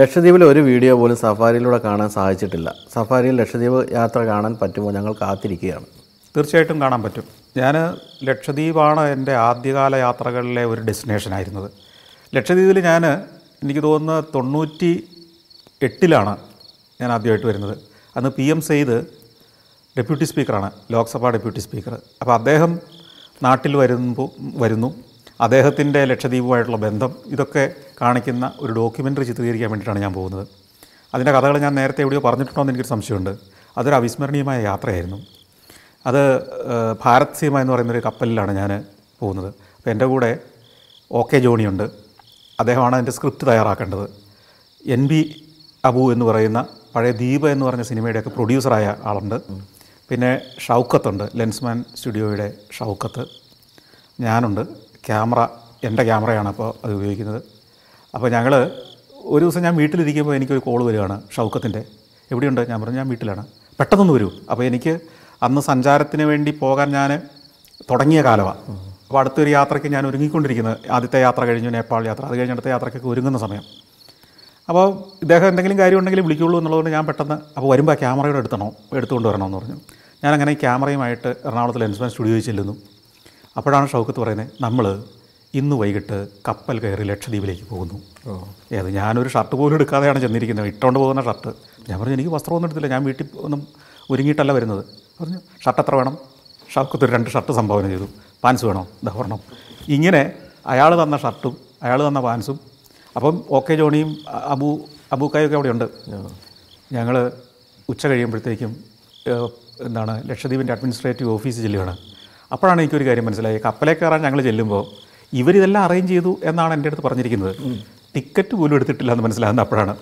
ലക്ഷദ്വീപിൽ 0.01 0.45
ഒരു 0.45 0.61
വീഡിയോ 0.61 0.97
പോലും 1.01 1.17
സഫാരിയിലൂടെ 1.17 1.79
കാണാൻ 1.79 2.11
സാധിച്ചിട്ടില്ല. 2.11 2.75
സഫാരിയിൽ 2.95 3.37
ലക്ഷദ്വീപ് 3.41 3.93
യാത്ര 3.93 4.21
കാണാൻ 4.21 4.57
പറ്റുമോ? 4.63 4.91
ഞങ്ങൾ 4.91 5.13
കാത്തിരിക്കുകയാണ്. 5.21 5.87
തീർച്ചയായിട്ടും 6.37 6.81
കാണാൻ 6.83 7.03
പറ്റും. 7.03 7.25
ഞാൻ 7.57 7.75
ലക്ഷദ്വീപാണ് 8.29 9.01
എന്റെ 9.01 9.35
ആദ്യകാല 9.35 9.97
യാത്രകളിലെ 9.97 10.65
ഒരു 10.65 10.81
ഡെസ്റ്റിനേഷൻ 10.81 11.35
ആയിരുന്നത്. 11.35 11.71
ലക്ഷദ്വീപിൽ 12.35 12.81
ഞാൻ 12.81 13.05
എനിക്ക് 13.63 13.83
തോന്നുന്നത് 13.83 14.25
തൊണ്ണൂറ്റി 14.35 14.93
എട്ടിലാണ് 15.83 16.37
ഞാൻ 17.01 17.13
ആദ്യമായിട്ട് 17.13 17.47
വരുന്നത്. 17.47 17.77
അന്ന് 18.17 18.31
പി 18.31 18.43
എം 18.43 18.61
സെയ്ദ് 18.61 18.97
ഡെപ്യൂട്ടി 19.99 20.25
സ്പീക്കറാണ് 20.25 20.71
ലോക്സഭാ 20.93 21.31
ഡെപ്യൂട്ടി 21.31 21.61
സ്പീക്കർ 21.61 21.95
അപ്പോൾ 22.21 22.33
അദ്ദേഹം 22.33 22.81
നാട്ടിൽ 23.43 23.77
വരുമ്പോൾ 23.77 24.29
വരുന്നു. 24.41 24.95
അദ്ദേഹത്തിന്റെ 25.41 26.05
ലക്ഷദ്വീപുമായിട്ടുള്ള 26.05 26.77
ബന്ധം 26.77 27.15
ഇതൊക്കെ 27.27 27.73
കാണിക്കുന്ന 28.01 28.53
ഒരു 28.61 28.73
ഡോക്യുമെന്ററി 28.73 29.25
ചിത്രീകരിക്കാൻ 29.25 29.71
വേണ്ടിയിട്ടാണ് 29.71 30.03
ഞാൻ 30.03 30.13
പോകുന്നത്. 30.13 30.49
അതിന്റെ 31.15 31.33
കഥകൾ 31.33 31.59
ഞാൻ 31.59 31.75
നേരത്തെ 31.75 32.01
എവിടെയോ 32.01 32.21
പറഞ്ഞിട്ടുണ്ടോ 32.21 32.61
എന്ന് 32.61 32.73
എനിക്കൊരു 32.73 32.89
സംശയമുണ്ട്. 32.89 33.37
അതൊരു 33.79 33.95
അവിസ്മരണീയമായ 33.95 34.63
യാത്രയായിരുന്നു. 34.63 35.27
അത് 36.07 36.43
ഭാരത് 37.05 37.39
സീമ 37.39 37.61
എന്ന് 37.61 37.73
പറയുന്നൊരു 37.73 38.03
കപ്പലിലാണ് 38.05 38.53
ഞാൻ 38.53 38.85
പോകുന്നത്. 39.21 39.55
അപ്പോൾ 39.77 39.91
എന്റെ 39.91 40.05
കൂടെ 40.05 40.39
ഒ 41.11 41.23
കെ 41.23 41.39
ജോണിയുണ്ട്. 41.39 41.83
അദ്ദേഹമാണ് 42.61 42.95
അതിന്റെ 42.95 43.13
സ്ക്രിപ്റ്റ് 43.13 43.47
തയ്യാറാക്കേണ്ടത്. 43.47 44.11
എൻ 44.87 45.07
ബി 45.07 45.21
അബു 45.85 46.13
എന്ന് 46.13 46.25
പറയുന്ന 46.25 46.67
പഴയ 46.95 47.11
ദീപ 47.11 47.49
എന്ന് 47.49 47.67
പറഞ്ഞ 47.67 47.83
സിനിമയുടെയൊക്കെ 47.83 48.31
പ്രൊഡ്യൂസറായ 48.31 48.97
ആളുണ്ട്. 49.05 49.35
പിന്നെ 50.09 50.41
ഷൗക്കത്തുണ്ട്. 50.59 51.31
ലെൻസ്മാൻ 51.35 51.85
സ്റ്റുഡിയോയുടെ 51.97 52.53
ഷൗക്കത്ത്. 52.73 53.25
ഞാനുണ്ട്. 54.21 54.67
ക്യാമറ 55.07 55.47
എന്റെ 55.85 56.03
ക്യാമറയാണ് 56.03 56.49
അപ്പോൾ 56.49 56.75
അത് 56.85 56.95
ഉപയോഗിക്കുന്നത്. 56.95 57.43
അപ്പോൾ 58.15 58.31
ഞങ്ങൾ 58.31 58.71
ഒരു 59.15 59.45
ദിവസം 59.45 59.63
ഞാൻ 59.63 59.77
വീട്ടിലിരിക്കുമ്പോൾ 59.77 60.35
എനിക്കൊരു 60.35 60.59
കോൾ 60.59 60.85
വരികയാണ് 60.85 61.23
ഷൗക്കത്തിന്റെ. 61.37 61.85
എവിടെയുണ്ട്? 62.31 62.69
ഞാൻ 62.69 62.81
പറഞ്ഞു 62.81 62.97
ഞാൻ 62.97 63.09
വീട്ടിലാണ്. 63.09 63.47
പെട്ടെന്നൊന്ന് 63.79 64.15
വരൂ. 64.15 64.31
അപ്പോൾ 64.51 64.65
എനിക്ക് 64.65 65.01
അന്ന് 65.43 65.61
സഞ്ചാരത്തിന് 65.61 66.23
വേണ്ടി 66.23 66.51
പോകാൻ 66.51 66.91
ഞാൻ 66.91 67.21
തുടങ്ങിയ 67.91 68.23
കാലമാണ്. 68.23 68.59
അപ്പോൾ 69.09 69.19
അടുത്തൊരു 69.19 69.51
യാത്രയ്ക്ക് 69.51 69.89
ഞാൻ 69.89 70.07
ഒരുങ്ങിക്കൊണ്ടിരിക്കുന്നത്. 70.07 70.77
ആദ്യത്തെ 70.91 71.21
യാത്ര 71.21 71.45
കഴിഞ്ഞു 71.45 71.71
നേപ്പാൾ 71.71 72.07
യാത്ര. 72.07 72.25
അത് 72.25 72.37
കഴിഞ്ഞ് 72.37 72.53
അടുത്ത 72.53 72.69
യാത്രയ്ക്കൊക്കെ 72.69 73.09
ഒരുങ്ങുന്ന 73.09 73.39
സമയം. 73.39 73.63
അപ്പോൾ 74.69 74.87
ഇദ്ദേഹം 75.23 75.49
എന്തെങ്കിലും 75.49 75.79
കാര്യം 75.79 75.99
ഉണ്ടെങ്കിൽ 75.99 76.21
വിളിക്കുള്ളൂ 76.27 76.59
എന്നുള്ളതുകൊണ്ട് 76.59 76.91
ഞാൻ 76.97 77.07
പെട്ടെന്ന് 77.07 77.37
അപ്പോൾ 77.57 77.69
വരുമ്പോൾ 77.73 77.93
ആ 77.93 77.97
ക്യാമറയുടെ 78.03 78.39
എടുത്തണോ 78.39 78.69
എടുത്തുകൊണ്ട് 78.93 79.29
വരണമെന്ന് 79.29 79.59
പറഞ്ഞു. 79.59 79.79
ഞാനങ്ങനെ 80.23 80.35
അങ്ങനെ 80.35 80.53
ഈ 80.53 80.59
ക്യാമറയുമായിട്ട് 80.61 81.29
എറണാകുളത്തിൽ 81.47 81.81
ലെൻസ്മാൻ 81.85 82.11
സ്റ്റുഡിയോയിൽ 82.11 82.45
ചെല്ലുന്നു 82.49 82.75
അപ്പോഴാണ് 83.57 83.89
ഷൗക്കത്ത് 83.93 84.21
പറയുന്നത് 84.21 84.51
നമ്മൾ 84.61 85.03
ഇന്ന് 85.55 85.77
വൈകിട്ട് 85.77 86.29
കപ്പൽ 86.49 86.77
കയറി 86.81 87.03
ലക്ഷദ്വീപിലേക്ക് 87.03 87.65
പോകുന്നു. 87.71 87.97
ഏത് 88.73 88.89
ഞാനൊരു 88.99 89.29
ഷർട്ട് 89.29 89.55
പോലും 89.57 89.75
എടുക്കാതെയാണ് 89.75 90.21
ചെന്നിരിക്കുന്നത്. 90.21 90.67
ഇട്ടുകൊണ്ട് 90.67 90.99
പോകുന്ന 90.99 91.23
ഷർട്ട്. 91.23 91.51
ഞാൻ 91.89 92.01
പറഞ്ഞു 92.01 92.15
എനിക്ക് 92.15 92.31
വസ്ത്രമൊന്നും 92.31 92.69
എടുത്തില്ല. 92.69 92.89
ഞാൻ 92.95 93.05
വീട്ടിൽ 93.05 93.27
ഒന്നും 93.47 93.67
ഒരുങ്ങിയിട്ടല്ല 94.11 94.53
വരുന്നത്. 94.53 94.85
പറഞ്ഞു 95.21 95.39
ഷർട്ട് 95.65 95.81
എത്ര 95.81 95.95
വേണം? 95.95 96.19
ഷൗക്കത്ത് 96.75 97.05
ഒരു 97.05 97.13
രണ്ട് 97.13 97.31
ഷർട്ട് 97.31 97.53
സംഭാവന 97.53 97.89
ചെയ്തു. 97.89 98.09
പാൻസ് 98.45 98.65
വേണോ? 98.67 98.89
ഒരെണ്ണം. 99.19 99.41
ഇങ്ങനെ 99.89 100.33
അയാൾ 100.67 101.03
തന്ന 101.03 101.17
ഷർട്ടും 101.17 101.57
അയാൾ 101.83 102.09
തന്ന 102.09 102.21
പാൻസും 102.21 102.72
അപ്പം 103.17 103.45
ഓക്കെ 103.51 103.75
ജോണിയും 103.75 104.11
അ- 104.29 104.43
അബു 104.53 104.69
അബൂക്കായൊക്കെ 105.13 105.57
അവിടെയുണ്ട്. 105.57 105.87
ഞങ്ങൾ 106.93 107.17
ഉച്ച 107.89 108.07
കഴിയുമ്പോഴത്തേക്കും 108.07 108.73
എന്താണ് 109.85 110.31
ലക്ഷദ്വീപിന്റെ 110.31 110.73
അഡ്മിനിസ്ട്രേറ്റീവ് 110.73 111.31
ഓഫീസ് 111.31 111.61
ചെല്ലുകയാണ്. 111.61 111.95
അപ്പോഴാണ് 112.53 112.81
എനിക്കൊരു 112.83 113.05
കാര്യം 113.05 113.25
മനസ്സിലായി 113.25 113.61
കപ്പലേ 113.65 113.95
കയറാൻ 113.95 114.23
ഞങ്ങൾ 114.23 114.43
ചെല്ലുമ്പോൾ 114.43 114.83
ഇവരിതെല്ലാം 115.33 115.85
അറേഞ്ച് 115.85 116.13
ചെയ്തു 116.13 116.39
എന്നാണ് 116.45 116.75
എന്റെ 116.75 116.89
അടുത്ത് 116.89 117.03
പറഞ്ഞിരിക്കുന്നത്. 117.03 117.55
ടിക്കറ്റ് 118.15 118.55
പോലും 118.55 118.75
എടുത്തിട്ടില്ല 118.75 119.13
എന്ന് 119.13 119.25
മനസ്സിലാകുന്ന 119.25 119.61
അപ്പോഴാണ്. 119.61 119.95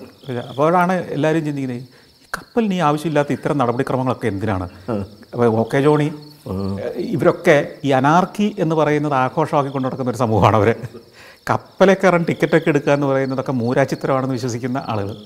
അപ്പോഴാണ് 0.49 0.93
എല്ലാവരും 1.11 1.45
ചിന്തിക്കുന്നത് 1.45 1.83
ഈ 2.23 2.27
കപ്പലിന് 2.33 2.75
ഈ 2.75 2.79
ആവശ്യമില്ലാത്ത 2.79 3.33
ഇത്തരം 3.33 3.59
നടപടിക്രമങ്ങളൊക്കെ 3.59 4.27
എന്തിനാണ്? 4.27 4.67
അപ്പോൾ 5.33 5.47
ഓക്കെ 5.63 5.81
ജോണി 5.81 6.09
ഇവരൊക്കെ 6.97 7.57
ഈ 7.85 7.91
അനാർക്കി 7.91 8.57
എന്ന് 8.59 8.77
പറയുന്നത് 8.77 9.15
ആഘോഷമാക്കി 9.15 9.71
കൊണ്ടു 9.71 9.89
നടക്കുന്ന 9.89 10.11
ഒരു 10.11 10.19
സമൂഹമാണ് 10.19 10.57
അവർ 10.57 10.69
കപ്പലെ 11.47 11.95
കയറാൻ 11.95 12.23
ടിക്കറ്റൊക്കെ 12.29 12.69
എടുക്കുക 12.69 12.93
എന്ന് 12.93 13.07
പറയുന്നതൊക്കെ 13.07 13.53
മൂരാചിത്രമാണെന്ന് 13.53 14.35
വിശ്വസിക്കുന്ന 14.35 14.79
ആളുകൾ. 14.89 15.17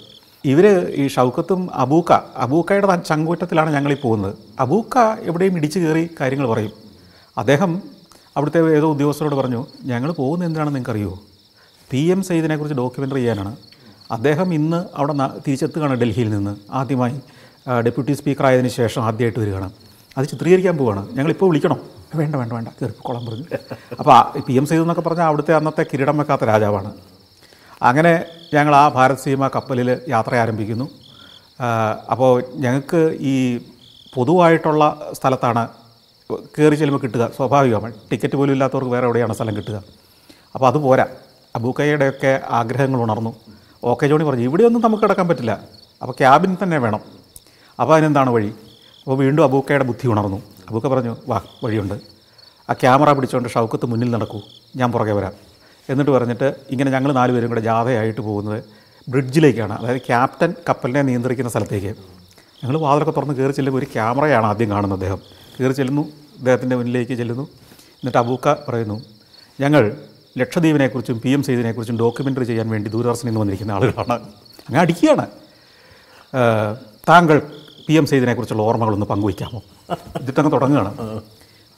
ഇവർ 0.44 0.66
ഈ 0.94 1.08
ഷൗക്കത്തും 1.08 1.74
അബൂക്ക 1.74 2.12
അബൂക്കയുടെ 2.36 2.96
ചങ്കൂറ്റത്തിലാണ് 2.96 3.70
ഞങ്ങളീ 3.74 3.96
പോകുന്നത്. 4.02 4.34
അബൂക്ക 4.60 4.98
എവിടെയും 5.20 5.56
ഇടിച്ചു 5.56 5.78
കയറി 5.78 6.10
കാര്യങ്ങൾ 6.20 6.48
പറയും. 6.48 6.72
അദ്ദേഹം 7.38 7.82
അവിടുത്തെ 8.36 8.76
ഏതോ 8.76 8.88
ഉദ്യോഗസ്ഥരോട് 8.92 9.34
പറഞ്ഞു 9.34 9.66
ഞങ്ങൾ 9.82 10.12
പോകുന്നത് 10.12 10.48
എന്തിനാണെന്ന് 10.48 10.76
നിങ്ങൾക്കറിയുമോ 10.76 11.20
പി 11.90 11.96
എം 11.96 12.22
സയ്യിദിനെക്കുറിച്ച് 12.22 12.76
ഡോക്യുമെന്ററി 12.78 13.18
ചെയ്യാനാണ്. 13.18 13.56
അദ്ദേഹം 14.10 14.54
ഇന്ന് 14.54 14.84
അവിടെ 14.94 15.14
തിരിച്ചെത്തുകയാണ് 15.46 15.94
ഡൽഹിയിൽ 15.94 16.30
നിന്ന്. 16.30 16.56
ആദ്യമായി 16.70 17.20
ഡെപ്യൂട്ടി 17.84 18.12
സ്പീക്കർ 18.12 18.46
ആയതിനു 18.46 18.68
ശേഷം 18.68 19.02
ആദ്യമായിട്ട് 19.04 19.38
വരികയാണ്. 19.38 19.70
അത് 20.18 20.26
ചിത്രീകരിക്കാൻ 20.26 20.76
പോവുകയാണ് 20.76 21.08
ഞങ്ങളിപ്പോൾ 21.12 21.46
വിളിക്കണോ. 21.46 21.78
വേണ്ട 22.20 22.34
വേണ്ട 22.40 22.52
വേണ്ട. 22.52 22.68
കയറിക്കോളാൻ 22.68 23.22
പറഞ്ഞു. 23.26 23.46
അപ്പോൾ 24.00 24.40
പി 24.46 24.54
എം 24.60 24.66
സയ്യിദ് 24.66 24.84
എന്നൊക്കെ 24.84 25.04
പറഞ്ഞാൽ 25.08 25.26
അവിടുത്തെ 25.30 25.54
അന്നത്തെ 25.58 25.82
കിരീടം 25.90 26.18
വെക്കാത്ത 26.18 26.44
രാജാവാണ്. 26.44 26.90
അങ്ങനെ 27.82 28.12
ഞങ്ങൾ 28.54 28.74
ആ 28.76 28.88
ഭാരത് 28.88 29.22
സീമ 29.24 29.48
കപ്പലിൽ 29.48 29.88
യാത്ര 30.14 30.34
ആരംഭിക്കുന്നു. 30.34 30.86
അപ്പോൾ 32.12 32.32
ഞങ്ങൾക്ക് 32.64 33.00
ഈ 33.32 33.34
പൊതുവായിട്ടുള്ള 34.14 34.84
സ്ഥലത്താണ് 35.12 35.62
കയറി 36.56 36.74
ചെല്ലുമ്പോൾ 36.74 37.02
കിട്ടുക. 37.02 37.24
സ്വാഭാവികമാണ്. 37.36 37.94
ടിക്കറ്റ് 38.10 38.36
പോലും 38.36 38.52
ഇല്ലാത്തവർക്ക് 38.52 38.92
വേറെ 38.92 39.06
എവിടെയാണ് 39.06 39.34
സ്ഥലം 39.34 39.56
കിട്ടുക. 39.56 39.76
അപ്പോൾ 40.54 40.66
അത് 40.66 40.78
പോരാ. 40.86 41.06
അബൂക്കയുടെയൊക്കെ 41.56 42.40
ആഗ്രഹങ്ങൾ 42.58 43.00
ഉണർന്നു. 43.02 43.32
ഓക്കെ 43.90 44.06
ജോണി 44.06 44.24
പറഞ്ഞു 44.24 44.44
ഇവിടെയൊന്നും 44.50 44.82
നമുക്ക് 44.82 45.02
കിടക്കാൻ 45.02 45.28
പറ്റില്ല. 45.28 45.52
അപ്പോൾ 46.02 46.14
ക്യാബിൻ 46.20 46.56
തന്നെ 46.62 46.78
വേണം. 46.78 47.00
അപ്പോൾ 47.80 47.94
അതിനെന്താണ് 47.94 48.30
വഴി? 48.30 48.50
അപ്പോൾ 49.04 49.16
വീണ്ടും 49.16 49.44
അബൂക്കയുടെ 49.44 49.84
ബുദ്ധി 49.84 50.06
ഉണർന്നു. 50.08 50.38
അബൂക്ക 50.68 50.86
പറഞ്ഞു 50.86 51.16
വാ 51.28 51.40
വഴിയുണ്ട്. 51.64 51.94
ആ 52.70 52.72
ക്യാമറ 52.72 53.12
പിടിച്ചുകൊണ്ട് 53.12 53.48
ഷൗക്കത്ത് 53.48 53.86
മുന്നിൽ 53.86 54.10
നടക്കൂ. 54.10 54.40
ഞാൻ 54.76 54.92
പുറകെ 54.92 55.12
വരാം. 55.12 55.32
എന്നിട്ട് 55.88 56.10
പറഞ്ഞിട്ട് 56.10 56.54
ഇങ്ങനെ 56.70 56.90
ഞങ്ങൾ 56.90 57.12
നാലുപേരും 57.12 57.48
കൂടെ 57.48 57.60
ജാഥയായിട്ട് 57.60 58.20
പോകുന്നത് 58.20 58.64
ബ്രിഡ്ജിലേക്കാണ് 59.08 59.72
അതായത് 59.72 60.00
ക്യാപ്റ്റൻ 60.00 60.54
കപ്പലിനെ 60.68 61.02
നിയന്ത്രിക്കുന്ന 61.02 61.50
സ്ഥലത്തേക്ക്. 61.50 61.92
ഞങ്ങൾ 62.64 62.76
വാതിലൊക്കെ 62.80 63.12
തുറന്ന് 63.12 63.34
കയറി 63.34 63.52
ചെല്ലുമ്പോൾ 63.52 63.78
ഒരു 63.78 63.88
ക്യാമറയാണ് 63.94 64.46
ആദ്യം 64.46 64.70
കാണുന്നത് 64.70 64.98
അദ്ദേഹം. 64.98 65.20
കയറി 65.60 65.72
ചെല്ലുന്നു 65.72 66.02
അദ്ദേഹത്തിന്റെ 66.38 66.76
മുന്നിലേക്ക് 66.76 67.14
ചെല്ലുന്നു. 67.14 67.42
എന്നിട്ട് 67.42 68.18
അബൂക്ക 68.18 68.54
പറയുന്നു 68.68 68.96
ഞങ്ങൾ 69.60 69.96
ലക്ഷദ്വീപിനെക്കുറിച്ചും 70.38 71.20
പി 71.20 71.28
എം 71.28 71.42
സെയ്തിനെക്കുറിച്ചും 71.42 71.98
ഡോക്യുമെന്ററി 71.98 72.44
ചെയ്യാൻ 72.44 72.68
വേണ്ടി 72.68 72.90
ദൂരദർശനിൽ 72.90 73.26
നിന്ന് 73.26 73.40
വന്നിരിക്കുന്ന 73.40 73.72
ആളുകളാണ്. 73.72 74.12
അങ്ങനെ 74.12 74.80
അടിക്കുകയാണ്. 74.80 75.26
താങ്കൾ 77.08 77.42
പി 77.88 77.92
എം 77.92 78.06
സെയ്തിനെക്കുറിച്ചുള്ള 78.06 78.62
ഓർമ്മകളൊന്ന് 78.62 79.06
പങ്കുവയ്ക്കാമോ? 79.06 79.62
ഇതിട്ടങ്ങ് 80.20 80.52
തുടങ്ങുകയാണ്. 80.52 81.20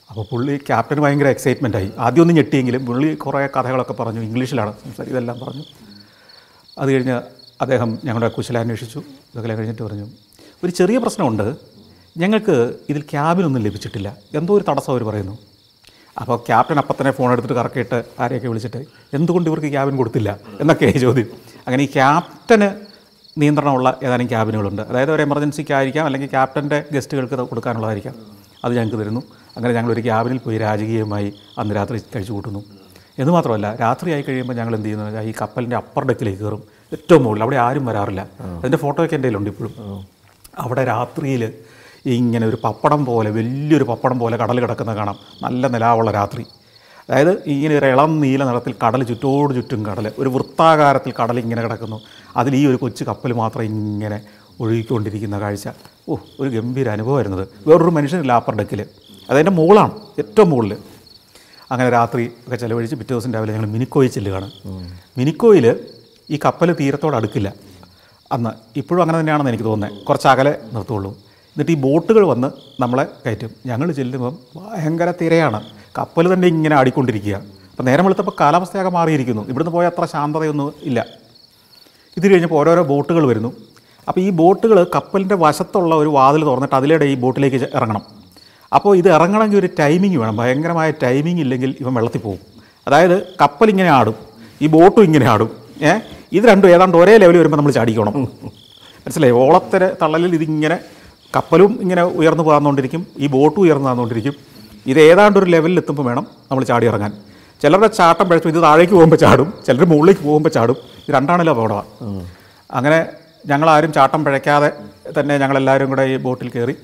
അപ്പോൾ 0.09 0.25
പുള്ളി 0.31 0.57
ക്യാപ്റ്റന് 0.57 1.01
ഭയങ്കര 1.01 1.27
എക്സൈറ്റ്മെന്റ് 1.27 1.77
ആയി. 1.77 1.91
ആദ്യം 1.99 2.21
ഒന്ന് 2.21 2.33
ഞെട്ടിയെങ്കിലും 2.33 2.85
പുള്ളി 2.85 3.15
കുറേ 3.15 3.47
കഥകളൊക്കെ 3.47 3.93
പറഞ്ഞു. 3.93 4.21
ഇംഗ്ലീഷിലാണ് 4.21 4.71
സംസാരിച്ചത് 4.71 5.09
ഇതെല്ലാം 5.09 5.39
പറഞ്ഞു. 5.39 5.63
അത് 6.77 6.91
കഴിഞ്ഞ് 6.91 7.21
അദ്ദേഹം 7.61 7.99
ഞങ്ങളുടെ 8.05 8.27
കുശലാന്വേഷിച്ചു 8.27 8.99
ഇതൊക്കെ 8.99 9.53
കഴിഞ്ഞിട്ട് 9.53 9.83
പറഞ്ഞു 9.83 10.07
ഒരു 10.63 10.71
ചെറിയ 10.71 10.97
പ്രശ്നമുണ്ട്. 10.97 11.55
ഞങ്ങൾക്ക് 12.17 12.73
ഇതിൽ 12.89 13.01
ക്യാബിനൊന്നും 13.01 13.63
ലഭിച്ചിട്ടില്ല. 13.63 14.17
എന്തോ 14.33 14.57
ഒരു 14.57 14.65
തടസ്സം 14.69 14.93
അവർ 14.93 15.03
പറയുന്നു. 15.03 15.37
അപ്പോൾ 16.21 16.37
ക്യാപ്റ്റൻ 16.37 16.77
അപ്പം 16.77 16.95
തന്നെ 17.01 17.11
ഫോൺ 17.11 17.31
എടുത്തിട്ട് 17.31 17.55
കറക്കിയിട്ട് 17.55 18.03
ആരെയൊക്കെ 18.19 18.47
വിളിച്ചിട്ട് 18.47 18.85
എന്തുകൊണ്ട് 19.13 19.49
ഇവർക്ക് 19.49 19.67
ക്യാബിൻ 19.67 19.97
കൊടുത്തില്ല? 19.97 20.39
എന്നൊക്കെയായി 20.61 20.97
ചോദ്യം. 20.97 21.27
അങ്ങനെ 21.67 21.83
ഈ 21.83 21.87
ക്യാപ്റ്റന് 21.87 22.86
നിയന്ത്രണമുള്ള 23.37 23.97
ഏതാനും 24.03 24.27
ക്യാബിനുകളുണ്ട്. 24.27 24.81
അതായത് 24.81 25.11
ഒരു 25.11 25.21
എമർജൻസിക്കായിരിക്കാം 25.21 26.05
അല്ലെങ്കിൽ 26.05 26.29
ക്യാപ്റ്റന്റെ 26.29 26.83
ഗസ്റ്റുകൾക്ക് 26.91 27.33
കൊടുക്കാനുള്ളതായിരിക്കാം. 27.33 28.15
അത് 28.65 28.75
ഞങ്ങൾക്ക് 28.75 28.97
തരുന്നു. 28.97 29.21
അങ്ങനെ 29.57 29.73
ഞങ്ങൾ 29.73 29.91
ഒരു 29.91 30.01
ക്യാബിനിൽ 30.01 30.37
പോയി 30.37 30.57
രാജകീയമായി 30.57 31.33
അന്ന് 31.57 31.75
രാത്രി 31.75 31.99
കഴിച്ചു 31.99 32.33
കൂട്ടുന്നു. 32.33 32.63
എന്ന് 33.19 33.33
മാത്രമല്ല 33.33 33.75
രാത്രിയായി 33.75 34.21
കഴിയുമ്പോൾ 34.21 34.53
ഞങ്ങൾ 34.53 34.75
എന്ത് 34.75 34.85
ചെയ്യുന്നത് 34.85 35.07
വെച്ചാൽ 35.07 35.29
ഈ 35.29 35.33
കപ്പലിന്റെ 35.41 35.75
അപ്പർ 35.75 36.03
ഡെക്കിലേക്ക് 36.05 36.39
കയറും. 36.39 36.63
ഏറ്റവും 36.91 37.23
മുകളിൽ 37.23 37.41
അവിടെ 37.41 37.57
ആരും 37.57 37.85
വരാറില്ല. 37.85 38.27
അതിന്റെ 38.41 38.77
ഫോട്ടോയൊക്കെ 38.77 39.15
എന്റെ 39.15 39.27
കയ്യിലുണ്ട് 39.27 39.49
ഇപ്പോഴും. 39.49 39.73
അവിടെ 40.57 40.85
രാത്രിയിൽ 40.85 41.53
ഇങ്ങനെ 42.05 42.47
ഒരു 42.47 42.57
പപ്പടം 42.63 43.05
പോലെ 43.05 43.29
വലിയൊരു 43.29 43.83
പപ്പടം 43.83 44.19
പോലെ 44.19 44.37
കടൽ 44.37 44.59
കിടക്കുന്ന 44.59 44.95
കാണാം. 44.95 45.15
നല്ല 45.41 45.67
നിലാവുള്ള 45.67 46.11
രാത്രി. 46.11 46.45
അതായത് 47.09 47.43
ഇങ്ങനെ 47.47 47.77
ഒരു 47.77 47.85
ഇളം 47.85 48.19
നീല 48.21 48.43
നിറത്തിൽ 48.43 48.73
കടൽ 48.85 49.03
ചുറ്റോട് 49.03 49.55
ചുറ്റും 49.55 49.85
കടൽ 49.85 50.11
ഒരു 50.19 50.29
വൃത്താകാരത്തിൽ 50.29 51.13
കടൽ 51.19 51.39
ഇങ്ങനെ 51.39 51.61
കിടക്കുന്നു. 51.61 52.01
അതിൽ 52.37 52.55
ഈ 52.55 52.67
ഒരു 52.67 52.75
കൊച്ചു 52.75 53.03
കപ്പൽ 53.03 53.33
മാത്രം 53.33 53.63
ഇങ്ങനെ 53.63 54.21
ഒഴുകിക്കൊണ്ടിരിക്കുന്ന 54.59 55.39
കാഴ്ച. 55.39 55.67
ഓ 56.09 56.15
ഒരു 56.39 56.49
ഗംഭീര 56.49 56.89
അനുഭവമായിരുന്നത് 56.89 57.47
വേറൊരു 57.67 57.89
മനുഷ്യനില്ല 57.89 58.33
അപ്പർ 58.33 58.55
ഡെക്കിൽ 58.55 58.85
അതതിന്റെ 59.29 59.51
മുകളാണ് 59.51 59.91
ഏറ്റവും 60.19 60.49
മുകളിൽ 60.49 60.77
അങ്ങനെ 61.71 61.89
രാത്രി 61.89 62.25
ഒക്കെ 62.47 62.55
ചിലവഴിച്ച് 62.55 62.95
പിറ്റേ 62.95 63.13
ദിവസം 63.13 63.33
രാവിലെ 63.33 63.53
ഞങ്ങൾ 63.53 63.69
മിനിക്കോയിൽ 63.69 64.09
ചെല്ലുകയാണ്. 64.09 64.51
മിനിക്കോയിൽ 65.17 65.65
ഈ 66.29 66.39
കപ്പൽ 66.45 66.73
തീരത്തോട് 66.73 67.15
അടുക്കില്ല. 67.15 67.53
അന്ന് 68.31 68.49
ഇപ്പോഴും 68.75 69.01
അങ്ങനെ 69.01 69.19
തന്നെയാണെന്ന് 69.19 69.51
എനിക്ക് 69.51 69.63
തോന്നുന്നത് 69.63 70.05
കുറച്ച് 70.05 70.27
അകലെ 70.27 70.53
നിർത്തുള്ളൂ. 70.73 71.11
എന്നിട്ട് 71.53 71.71
ഈ 71.71 71.75
ബോട്ടുകൾ 71.75 72.27
വന്ന് 72.27 72.47
നമ്മളെ 72.81 73.07
കയറ്റും. 73.25 73.51
ഞങ്ങൾ 73.65 73.91
ചെല്ലുമ്പം 73.91 74.37
ഭയങ്കര 74.55 75.13
തിരയാണ്. 75.21 75.61
കപ്പൽ 75.97 76.33
തന്നെ 76.33 76.47
ഇങ്ങനെ 76.47 76.75
ആടിക്കൊണ്ടിരിക്കുക. 76.75 77.35
അപ്പോൾ 77.71 77.83
നേരം 77.83 78.05
വെളുത്തപ്പോൾ 78.05 78.31
കാലാവസ്ഥയൊക്കെ 78.39 78.91
മാറിയിരിക്കുന്നു. 78.91 79.49
ഇവിടുന്ന് 79.49 79.71
പോയ 79.71 79.85
അത്ര 79.85 80.05
ശാന്തതയൊന്നും 80.05 80.73
ഇല്ല. 80.83 81.05
ഇത് 82.17 82.27
കഴിഞ്ഞപ്പോൾ 82.27 82.55
ഓരോരോ 82.55 82.83
ബോട്ടുകൾ 82.83 83.27
വരുന്നു. 83.27 83.53
അപ്പോൾ 84.07 84.21
ഈ 84.21 84.29
ബോട്ടുകൾ 84.29 84.83
കപ്പലിന്റെ 84.95 85.35
വശത്തുള്ള 85.35 85.95
ഒരു 85.95 86.09
വാതിൽ 86.09 86.43
തുറന്നിട്ട് 86.43 86.75
അതിലൂടെ 86.75 87.05
ഈ 87.05 87.15
ബോട്ടിലേക്ക് 87.15 87.55
ഇറങ്ങണം. 87.75 88.01
അപ്പോൾ 88.73 88.97
ഇത് 88.97 89.09
ഇറങ്ങണമെങ്കിൽ 89.09 89.57
ഒരു 89.57 89.69
ടൈമിംഗ് 89.79 90.17
വേണം. 90.17 90.37
ഭയങ്കരമായ 90.37 90.91
ടൈമിംഗ് 90.91 91.41
ഇല്ലെങ്കിൽ 91.41 91.75
ഇവൻ 91.79 91.93
വെള്ളത്തിൽ 91.93 92.19
പോകും. 92.19 92.39
അതായത് 92.87 93.27
കപ്പൽ 93.41 93.69
ഇങ്ങനെ 93.69 93.89
ആടും. 93.89 94.15
ഈ 94.61 94.67
ബോട്ടും 94.67 95.03
ഇങ്ങനെ 95.03 95.25
ആടും. 95.25 95.51
ഏ? 95.81 95.99
ഇത് 96.33 96.43
രണ്ടും 96.43 96.69
ഏതാണ്ട് 96.69 96.97
ഒരേ 96.97 97.17
ലെവലിൽ 97.17 97.37
വരുമ്പോൾ 97.37 97.57
നമ്മൾ 97.57 97.71
ചാടിക്കണം. 97.71 98.27
മനസ്സിലായി? 99.07 99.33
ഓളത്തര 99.33 99.91
തള്ളലിൽ 100.01 100.33
ഇതിങ്ങനെ 100.33 100.79
കപ്പലും 101.35 101.79
ഇങ്ങനെ 101.81 102.03
ഉയർന്നു 102.03 102.43
പോകാന്നുകൊണ്ടിരിക്കും 102.43 103.07
ഈ 103.17 103.27
ബോട്ടും 103.27 103.61
ഉയർന്നു 103.61 103.83
പോകാന്നുകൊണ്ടിരിക്കും 103.83 104.56
ഇത് 104.91 104.99
ഏതാണ്ട് 105.09 105.37
ഒരു 105.39 105.47
ലെവലിൽ 105.53 105.79
എത്തുമ്പോൾ 105.81 106.05
വേണം 106.09 106.25
നമ്മൾ 106.49 106.63
ചാടി 106.71 106.85
ഇറങ്ങാൻ. 106.91 107.13
ചിലരുടെ 107.61 107.89
ചാട്ടം 107.99 108.25
പഴച്ചു 108.29 108.49
ഇത് 108.53 108.59
താഴേക്ക് 108.65 108.93
പോകുമ്പോൾ 108.97 109.19
ചാടും 109.23 109.49
ചിലർ 109.67 109.83
മുകളിലേക്ക് 109.91 110.23
പോകുമ്പോൾ 110.27 110.51
ചാടും. 110.57 110.77
ഇത് 111.03 111.11
രണ്ടാണല്ലോ 111.15 111.53
അപകടമാണ് 111.55 111.87
അങ്ങനെ 112.77 112.99
ഞങ്ങളാരും 113.51 113.91
ചാട്ടം 113.97 114.21
പിഴയ്ക്കാതെ 114.25 114.69
തന്നെ 115.17 115.33
ഞങ്ങളെല്ലാവരും 115.41 115.89
കൂടെ 115.91 116.03
ഈ 116.13 116.15
ബോട്ടിൽ 116.25 116.49
കയറി. 116.55 116.75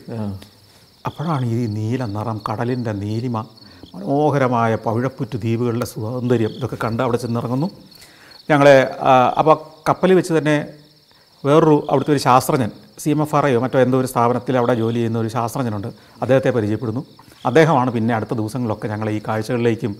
അപ്പോഴാണ് 1.08 1.46
ഈ 1.56 1.60
നീല 1.78 2.04
നിറം 2.16 2.38
കടലിന്റെ 2.48 2.92
നീലിമ 3.04 3.38
മനോഹരമായ 3.96 4.74
പവിഴപ്പുറ്റ് 4.86 5.38
ദ്വീപുകളുടെ 5.44 5.88
സൗന്ദര്യം 5.94 6.52
ഇതൊക്കെ 6.58 6.78
കണ്ട് 6.84 7.02
അവിടെ 7.06 7.18
ചെന്നിറങ്ങുന്നു. 7.24 7.68
ഞങ്ങളെ 8.52 8.78
അപ്പോൾ 9.40 9.56
കപ്പലിൽ 9.90 10.16
വെച്ച് 10.20 10.34
തന്നെ 10.38 10.56
വേറൊരു 11.46 11.76
അവിടുത്തെ 11.90 12.12
ഒരു 12.16 12.22
ശാസ്ത്രജ്ഞൻ 12.28 12.72
സി 13.02 13.10
എം 13.14 13.22
എഫ് 13.24 13.36
ആർ 13.38 13.46
ഐയോ 13.50 13.60
മറ്റോ 13.64 13.78
എന്തോ 13.86 13.98
ഒരു 14.04 14.10
സ്ഥാപനത്തിൽ 14.12 14.58
അവിടെ 14.60 14.74
ജോലി 14.82 15.00
ചെയ്യുന്ന 15.00 15.20
ഒരു 15.24 15.30
ശാസ്ത്രജ്ഞനുണ്ട്. 15.36 15.90
അദ്ദേഹത്തെ 16.22 16.52
പരിചയപ്പെടുന്നു. 16.58 17.04
അദ്ദേഹമാണ് 17.46 17.92
പിന്നെ 17.92 18.16
അടുത്ത 18.16 18.34
ദിവസങ്ങളിലൊക്കെ 18.34 18.88
ഞങ്ങൾ 18.88 19.10
ഈ 19.10 19.22
കാഴ്ചകളിലേക്കും 19.28 19.96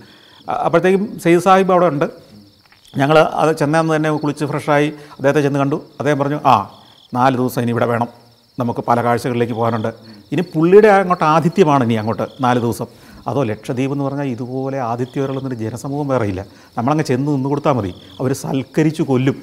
അപ്പോഴത്തേക്കും 0.50 1.20
സെയ്ദ് 1.20 1.42
സാഹിബ് 1.42 1.72
അവിടെ 1.72 1.86
ഉണ്ട്. 1.86 2.10
ഞങ്ങൾ 2.96 3.18
അത് 3.18 3.56
ചെന്നാന്ന് 3.56 3.96
തന്നെ 3.96 4.10
കുളിച്ച് 4.10 4.44
ഫ്രഷായി 4.44 4.86
അദ്ദേഹത്തെ 4.88 5.40
ചെന്ന് 5.40 5.58
കണ്ടു. 5.58 5.74
അദ്ദേഹം 5.74 6.18
പറഞ്ഞു 6.18 6.40
ആ 6.46 6.70
നാല് 7.14 7.36
ദിവസം 7.36 7.62
ഇനി 7.62 7.70
ഇവിടെ 7.70 7.86
വേണം. 7.86 8.08
നമുക്ക് 8.58 8.84
പല 8.88 9.04
കാഴ്ചകളിലേക്ക് 9.04 9.52
പോകാനുണ്ട്. 9.52 9.94
ഇനി 10.32 10.40
പുള്ളിയുടെ 10.40 10.88
അങ്ങോട്ട് 10.88 11.24
ആതിഥ്യമാണ് 11.24 11.84
ഇനി 11.84 11.94
അങ്ങോട്ട് 11.94 12.26
നാല് 12.40 12.58
ദിവസം. 12.58 12.86
അതോ 13.28 13.42
ലക്ഷദ്വീപ് 13.42 13.92
എന്ന് 13.92 14.04
പറഞ്ഞാൽ 14.04 14.24
ഇതുപോലെ 14.24 14.80
ആതിഥ്യവരുള്ളൊരു 14.80 15.54
ജനസമൂഹം 15.54 16.08
വേറെ 16.08 16.26
ഇല്ല. 16.26 16.44
നമ്മളങ്ങ് 16.78 17.04
ചെന്ന് 17.04 17.32
നിന്ന് 17.32 17.48
കൊടുത്താൽ 17.48 17.72
മതി. 17.72 17.94
അവർ 18.20 18.32
സൽക്കരിച്ചു 18.32 19.02
കൊല്ലും. 19.02 19.36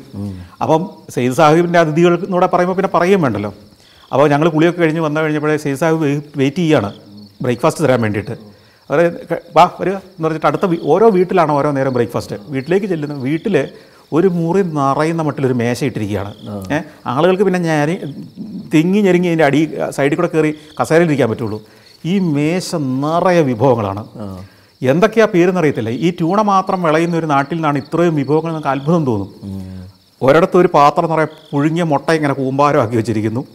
അപ്പം 0.62 0.89
സെയ്ദ് 1.10 1.34
സാഹിബിന്റെ 1.34 1.79
അതിഥികൾ 1.79 2.24
എന്നൂടെ 2.25 2.48
പറയുമ്പോൾ 2.48 2.75
പിന്നെ 2.75 2.89
പറയുകയും 2.93 3.22
വേണ്ടല്ലോ. 3.22 3.53
അപ്പോൾ 4.13 4.29
ഞങ്ങൾ 4.29 4.50
കുളിയൊക്കെ 4.50 4.79
കഴിഞ്ഞ് 4.79 5.01
വന്നു 5.01 5.22
കഴിഞ്ഞപ്പോഴേ 5.22 5.58
സെയ്ദ് 5.58 5.79
സാഹിബ് 5.79 6.24
വെയിറ്റ് 6.36 6.58
ചെയ്യാണ്. 6.58 6.93
ബ്രേക്ക്ഫാസ്റ്റ് 7.41 7.83
തരാൻ 7.83 8.01
വേണ്ടിയിട്ട്. 8.01 8.36
അതായത് 8.91 9.33
വാ 9.55 9.69
വരിക 9.79 9.93
എന്ന് 9.93 10.24
പറഞ്ഞിട്ട് 10.24 10.48
അടുത്ത 10.48 10.65
ഓരോ 10.83 11.10
വീട്ടിലാണ് 11.10 11.51
ഓരോ 11.51 11.71
നേരം 11.71 11.93
ബ്രേക്ക്ഫാസ്റ്റ്. 11.93 12.36
വീട്ടിലേക്ക് 12.50 12.86
ചെല്ലുന്ന 12.86 13.13
വീട്ടിൽ 13.13 13.67
ഒരു 14.13 14.27
മുറി 14.27 14.62
നിറയുന്ന 14.62 15.21
മട്ടിലൊരു 15.21 15.53
മേശ 15.53 15.83
ഇട്ടിരിക്കുകയാണ്. 15.83 16.33
ഏഹ് 16.75 16.83
ആളുകൾക്ക് 17.05 17.43
പിന്നെ 17.43 17.60
ഞാൻ 17.60 17.89
തിങ്ങി 18.74 19.01
ഞെരുങ്ങി 19.01 19.27
അതിന്റെ 19.27 19.45
അടി 19.45 19.74
സൈഡിൽ 19.89 20.15
കൂടെ 20.15 20.29
കയറി 20.33 20.51
കസേരയിലിരിക്കാൻ 20.81 21.29
പറ്റുള്ളൂ. 21.29 21.62
ഈ 22.05 22.19
മേശ 22.19 22.75
നിറയെ 22.75 23.41
വിഭവങ്ങളാണ്. 23.41 24.03
എന്തൊക്കെയാ 24.81 25.27
പേരെന്നറിയത്തില്ല. 25.33 25.89
ഈ 25.89 26.12
ട്യൂണ 26.12 26.41
മാത്രം 26.41 26.83
വിളയുന്ന 26.83 27.17
ഒരു 27.17 27.25
നാട്ടിൽ 27.25 27.55
നിന്നാണ് 27.55 27.77
ഇത്രയും 27.77 28.15
വിഭവങ്ങൾ 28.15 28.51
നമുക്ക് 28.51 28.67
അത്ഭുതം 28.67 29.05
തോന്നും. 29.05 29.29
ഒരിടത്ത് 30.21 30.57
ഒരു 30.57 30.69
പാത്രം 30.74 31.10
നിറയെ 31.10 31.25
പുഴുങ്ങിയ 31.51 31.83
മുട്ട 31.83 32.10
ഇങ്ങനെ 32.10 32.33
കൂമ്പാരമാക്കി 32.33 32.95
വെച്ചിരിക്കുന്നു. 32.95 33.45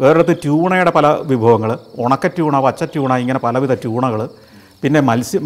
വേറൊരിടത്ത് 0.00 0.34
ട്യൂണയുടെ 0.42 0.90
പല 0.90 1.06
വിഭവങ്ങൾ 1.30 1.70
ഉണക്ക 1.98 2.26
ട്യൂണ 2.26 2.56
പച്ച 2.60 2.84
ട്യൂണ 2.84 3.12
ഇങ്ങനെ 3.22 3.38
പലവിധ 3.38 3.72
ട്യൂണകൾ 3.72 4.20
പിന്നെ 4.82 5.00
മത്സ്യ 5.00 5.38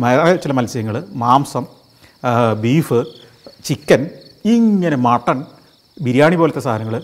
ചില 0.44 0.52
മത്സ്യങ്ങൾ 0.52 0.96
മാംസം 1.22 1.64
ബീഫ് 2.62 2.98
ചിക്കൻ 3.64 4.02
ഇങ്ങനെ 4.54 4.96
മട്ടൺ 4.96 5.38
ബിരിയാണി 6.02 6.36
പോലത്തെ 6.36 6.60
സാധനങ്ങൾ 6.60 6.96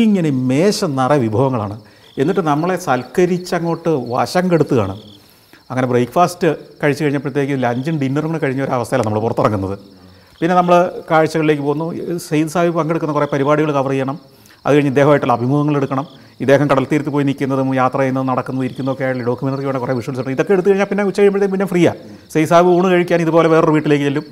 ഇങ്ങനെ 0.00 0.30
മേശ 0.50 0.84
നിറ 0.98 1.12
വിഭവങ്ങളാണ്. 1.24 1.76
എന്നിട്ട് 2.18 2.40
നമ്മളെ 2.40 2.76
സൽക്കരിച്ചങ്ങോട്ട് 2.86 3.90
വശം 4.12 4.44
കെടുത്തുകയാണ്. 4.52 4.94
അങ്ങനെ 5.70 5.86
ബ്രേക്ക്ഫാസ്റ്റ് 5.86 6.48
കഴിച്ചു 6.82 7.02
കഴിഞ്ഞപ്പോഴത്തേക്ക് 7.04 7.56
ലഞ്ചും 7.64 7.96
ഡിന്നറും 7.98 8.30
കൂടെ 8.32 8.40
കഴിഞ്ഞ 8.44 8.62
ഒരു 8.62 8.72
അവസ്ഥയിലാണ് 8.78 9.06
നമ്മൾ 9.08 9.20
പുറത്തിറങ്ങുന്നത്. 9.26 9.76
പിന്നെ 10.40 10.54
നമ്മൾ 10.56 10.74
കാഴ്ചകളിലേക്ക് 11.10 11.62
പോകുന്നു. 11.62 11.86
സെയ്ദ് 12.28 12.52
സാഹിബ് 12.54 12.74
പങ്കെടുക്കുന്ന 12.74 13.14
കുറേ 13.14 13.28
പരിപാടികൾ 13.32 13.70
കവർ 13.72 13.92
ചെയ്യണം. 13.94 14.16
അത് 14.66 14.72
കഴിഞ്ഞ് 14.74 14.90
ഇദ്ദേഹമായിട്ടുള്ള 14.94 15.34
അഭിമുഖങ്ങൾ 15.38 15.76
എടുക്കണം. 15.76 16.06
ഇദ്ദേഹം 16.42 16.66
കടൽ 16.70 16.84
തീരത്ത് 16.90 17.10
പോയി 17.14 17.24
നിൽക്കുന്നതും 17.28 17.68
യാത്ര 17.80 17.98
ചെയ്യുന്നതും 18.00 18.28
നടക്കുന്നതും 18.30 18.66
ഇരിക്കുന്നതൊക്കെ 18.68 19.04
ആയിട്ടുള്ള 19.06 19.24
വേണം 19.66 19.80
കുറേ 19.84 19.94
വിഷ്വൽസ് 19.98 20.20
ഉണ്ട്. 20.22 20.32
ഇതൊക്കെ 20.36 20.52
എടുത്തു 20.56 20.68
കഴിഞ്ഞാൽ 20.70 20.88
പിന്നെ 20.90 21.04
ഉച്ച 21.10 21.18
കഴിയുമ്പോഴത്തേക്കും 21.20 21.56
പിന്നെ 21.56 21.68
ഫ്രീയാണ് 21.72 21.98
സൈസാബ് 22.34 22.68
ഊണ് 22.76 22.88
കഴിക്കാൻ 22.94 23.20
ഇതുപോലെ 23.24 23.48
വേറൊരു 23.54 23.72
വീട്ടിലേക്ക് 23.76 24.04
ചെല്ലും. 24.08 24.24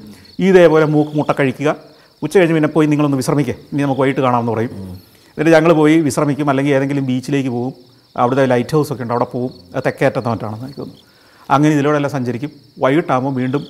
ഇതേപോലെ 0.46 0.86
മൂക്ക് 0.94 1.12
മുട്ട 1.18 1.30
കഴിക്കുക. 1.40 1.70
ഉച്ച 2.24 2.34
കഴിഞ്ഞ് 2.38 2.54
പിന്നെ 2.58 2.70
പോയി 2.76 2.86
നിങ്ങളൊന്ന് 2.92 3.18
വിശ്രമിക്കേ. 3.22 3.54
ഇനി 3.72 3.80
നമുക്ക് 3.84 4.02
വൈകിട്ട് 4.02 4.22
കാണാമെന്ന് 4.26 4.52
പറയും. 4.54 4.72
എന്നിട്ട് 5.34 5.52
ഞങ്ങൾ 5.56 5.72
പോയി 5.80 5.96
വിശ്രമിക്കും. 6.08 6.46
അല്ലെങ്കിൽ 6.52 6.72
ഏതെങ്കിലും 6.78 7.04
ബീച്ചിലേക്ക് 7.10 7.50
പോകും 7.56 7.74
അവിടുത്തെ 8.22 8.44
ലൈറ്റ് 8.52 8.74
ഹൗസ് 8.76 8.90
ഒക്കെ 8.92 9.04
ഉണ്ട്. 9.04 9.14
അവിടെ 9.16 9.28
അത് 9.74 9.82
തെക്കേറ്റത്തെ 9.86 10.28
മറ്റാണെന്ന് 10.32 10.66
എനിക്ക് 10.68 10.80
തോന്നുന്നു. 10.82 11.04
അങ്ങനെ 11.54 11.72
ഇതിലൂടെ 11.76 11.96
എല്ലാം 12.00 12.12
സഞ്ചരിക്കും. 12.16 12.50
വൈകിട്ടാകുമ്പോൾ 12.84 13.34
വീണ്ടും 13.40 13.62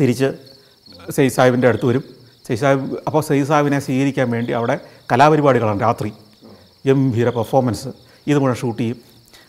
തിരിച്ച് 0.00 0.28
സെയ് 1.16 1.30
അടുത്ത് 1.72 1.86
വരും. 1.92 2.04
സെയ് 2.46 2.74
അപ്പോൾ 3.06 3.22
സെയ് 3.28 3.44
സ്വീകരിക്കാൻ 3.86 4.28
വേണ്ടി 4.36 4.52
അവിടെ 4.60 4.76
കലാപരിപാടികളാണ് 5.12 5.80
രാത്രി. 5.88 6.12
ഗംഭീര 6.86 7.30
പെർഫോമൻസ് 7.30 7.88
ഇത് 8.26 8.38
മുഴുവൻ 8.38 8.56
ഷൂട്ട് 8.56 8.82
ചെയ്യും. 8.82 8.96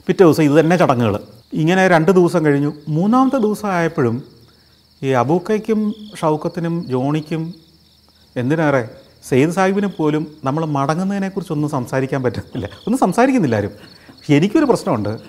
പിറ്റേ 0.08 0.24
ദിവസം 0.24 0.44
ഇത് 0.44 0.60
തന്നെ 0.60 0.78
ചടങ്ങുകൾ 0.78 1.20
ഇങ്ങനെ 1.54 1.88
രണ്ട് 1.88 2.12
ദിവസം 2.12 2.46
കഴിഞ്ഞു. 2.46 2.74
മൂന്നാമത്തെ 2.88 3.38
ദിവസം 3.38 3.70
ആയപ്പോഴും 3.72 4.24
ഈ 5.04 5.08
അബൂക്കയ്ക്കും 5.08 5.96
ഷൗക്കത്തിനും 6.20 6.88
ജോണിക്കും 6.88 7.54
എന്തിനേറെ 8.36 8.90
സെയ്ദ് 9.30 9.52
സാഹിബിന് 9.52 9.88
പോലും 9.88 10.28
നമ്മൾ 10.44 10.66
മടങ്ങുന്നതിനെക്കുറിച്ചൊന്നും 10.66 11.70
സംസാരിക്കാൻ 11.70 12.24
പറ്റുന്നില്ല. 12.24 12.66
ഒന്നും 12.66 13.00
സംസാരിക്കുന്നില്ല 13.00 13.56
ആരും. 13.56 13.72
എനിക്കൊരു 14.30 14.66
പ്രശ്നമുണ്ട്. 14.66 15.20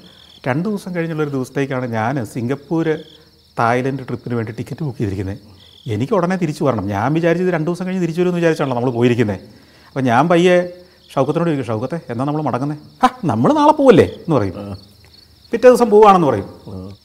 രണ്ട് 0.46 0.68
ദിവസം 0.68 0.96
കഴിഞ്ഞുള്ളൊരു 0.96 1.30
ദിവസത്തേക്കാണ് 1.30 1.86
ഞാൻ 1.86 2.24
സിംഗപ്പൂർ 2.24 2.98
തായ്ലൻഡ് 3.58 3.98
ട്രിപ്പിന് 3.98 4.34
വേണ്ടി 4.34 4.52
ടിക്കറ്റ് 4.52 4.84
ബുക്ക് 4.84 4.98
ചെയ്തിരിക്കുന്നത് 4.98 5.38
എനിക്ക് 5.86 6.12
ഉടനെ 6.12 6.36
തിരിച്ചു 6.36 6.64
വരണം. 6.64 6.86
ഞാൻ 6.86 7.14
വിചാരിച്ചത് 7.14 7.52
രണ്ട് 7.54 7.70
ദിവസം 7.70 7.86
കഴിഞ്ഞ് 7.86 8.02
തിരിച്ചു 8.02 8.20
വരുമെന്ന് 8.20 8.38
വിചാരിച്ചാണല്ലോ 8.38 8.76
നമ്മൾ 8.76 8.90
പോയിരിക്കുന്നത് 8.90 9.36
അപ്പോൾ 9.86 10.00
ഞാൻ 10.00 10.28
പയ്യെ 10.28 10.83
ഷൗക്കത്തിനോട് 11.14 11.48
ചോദിക്കും 11.48 11.68
ഷൗക്കത്തെ 11.70 11.98
എന്നാ 12.12 12.22
നമ്മൾ 12.28 12.42
മടങ്ങുന്നത് 12.48 12.78
ആ 13.04 13.08
നമ്മൾ 13.30 13.50
നാളെ 13.58 13.72
പോവല്ലേ 13.78 14.06
എന്ന് 14.24 14.34
പറയും. 14.36 14.54
പിറ്റേ 15.52 15.66
ദിവസം 15.68 15.88
പോവുകയാണെന്ന് 15.90 16.28
പറയും. 16.28 16.46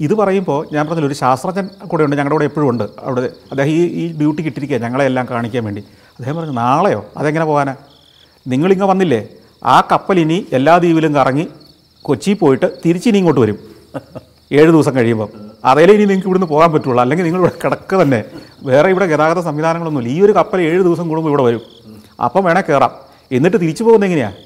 ഇത് 0.06 0.14
പറയുമ്പോൾ 0.20 0.60
ഞാൻ 0.76 0.84
പറഞ്ഞില്ല 0.88 1.08
ഒരു 1.12 1.18
ശാസ്ത്രജ്ഞൻ 1.20 1.66
കൂടെ 1.92 2.04
ഉണ്ട് 2.06 2.16
ഞങ്ങളുടെ 2.20 2.36
കൂടെ 2.36 2.46
എപ്പോഴും 2.50 2.68
ഉണ്ട്. 2.70 2.86
അവിടെ 3.08 3.22
അദ്ദേഹം 3.52 3.72
ഈ 3.72 3.82
ഈ 4.02 4.06
ഡ്യൂട്ടി 4.20 4.42
കിട്ടിയിരിക്കുക 4.46 4.78
ഞങ്ങളെ 4.86 5.04
എല്ലാം 5.10 5.26
കാണിക്കാൻ 5.32 5.64
വേണ്ടി. 5.68 5.82
അദ്ദേഹം 6.16 6.36
പറഞ്ഞു 6.38 6.56
നാളെയോ? 6.62 7.02
അതെങ്ങനെ 7.18 7.46
പോകാനാ 7.50 7.74
നിങ്ങളിങ്ങ് 8.54 8.88
വന്നില്ലേ 8.92 9.22
ആ 9.74 9.76
കപ്പൽ 9.92 10.20
ഇനി 10.20 10.38
എല്ലാ 10.58 10.74
ദ്വീപിലും 10.84 11.14
കറങ്ങി 11.18 11.46
കൊച്ചി 12.08 12.34
പോയിട്ട് 12.42 12.68
തിരിച്ചിനി 12.86 13.18
ഇങ്ങോട്ട് 13.22 13.42
വരും. 13.44 13.58
ഏഴ് 14.52 14.70
ദിവസം 14.76 14.94
കഴിയുമ്പോൾ 14.98 15.30
അതേലേ 15.70 15.94
ഇനി 15.98 16.06
നിങ്ങൾക്ക് 16.12 16.30
ഇവിടുന്ന് 16.30 16.50
പോകാൻ 16.54 16.70
പറ്റുള്ളൂ. 16.74 17.00
അല്ലെങ്കിൽ 17.04 17.26
നിങ്ങൾ 17.28 17.42
ഇവിടെ 17.44 17.56
കിടക്കുക 17.64 17.98
തന്നെ. 18.02 18.20
വേറെ 18.70 18.90
ഇവിടെ 18.94 19.08
ഗതാഗത 19.12 19.42
സംവിധാനങ്ങളൊന്നുമില്ല. 19.50 20.12
ഈ 20.16 20.20
ഒരു 20.26 20.34
കപ്പൽ 20.40 20.62
ഏഴ് 20.70 20.82
ദിവസം 20.88 21.06
കൂടുമ്പോൾ 21.12 21.32
ഇവിടെ 21.34 21.46
വരും. 21.50 21.64
അപ്പം 22.28 22.44
വേണേൽ 22.48 22.66
കയറാം 22.70 22.94
എന്നിട്ട് 23.32 23.58
തിരിച്ചു 23.64 23.84
പോകുന്നത് 23.84 24.08
എങ്ങനെയാണ് 24.10 24.38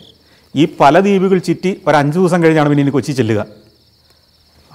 ഈ 0.55 0.63
പല 0.79 0.99
ദ്വീപുകൾ 0.99 1.37
ചുറ്റി 1.37 1.71
ഒരു 1.87 1.95
അഞ്ച് 1.97 2.17
ദിവസം 2.17 2.43
കഴിഞ്ഞാണ് 2.43 2.69
പിന്നെ 2.69 2.83
ഇനി 2.85 2.91
കൊച്ചി 2.95 3.11
ചെല്ലുക. 3.19 3.41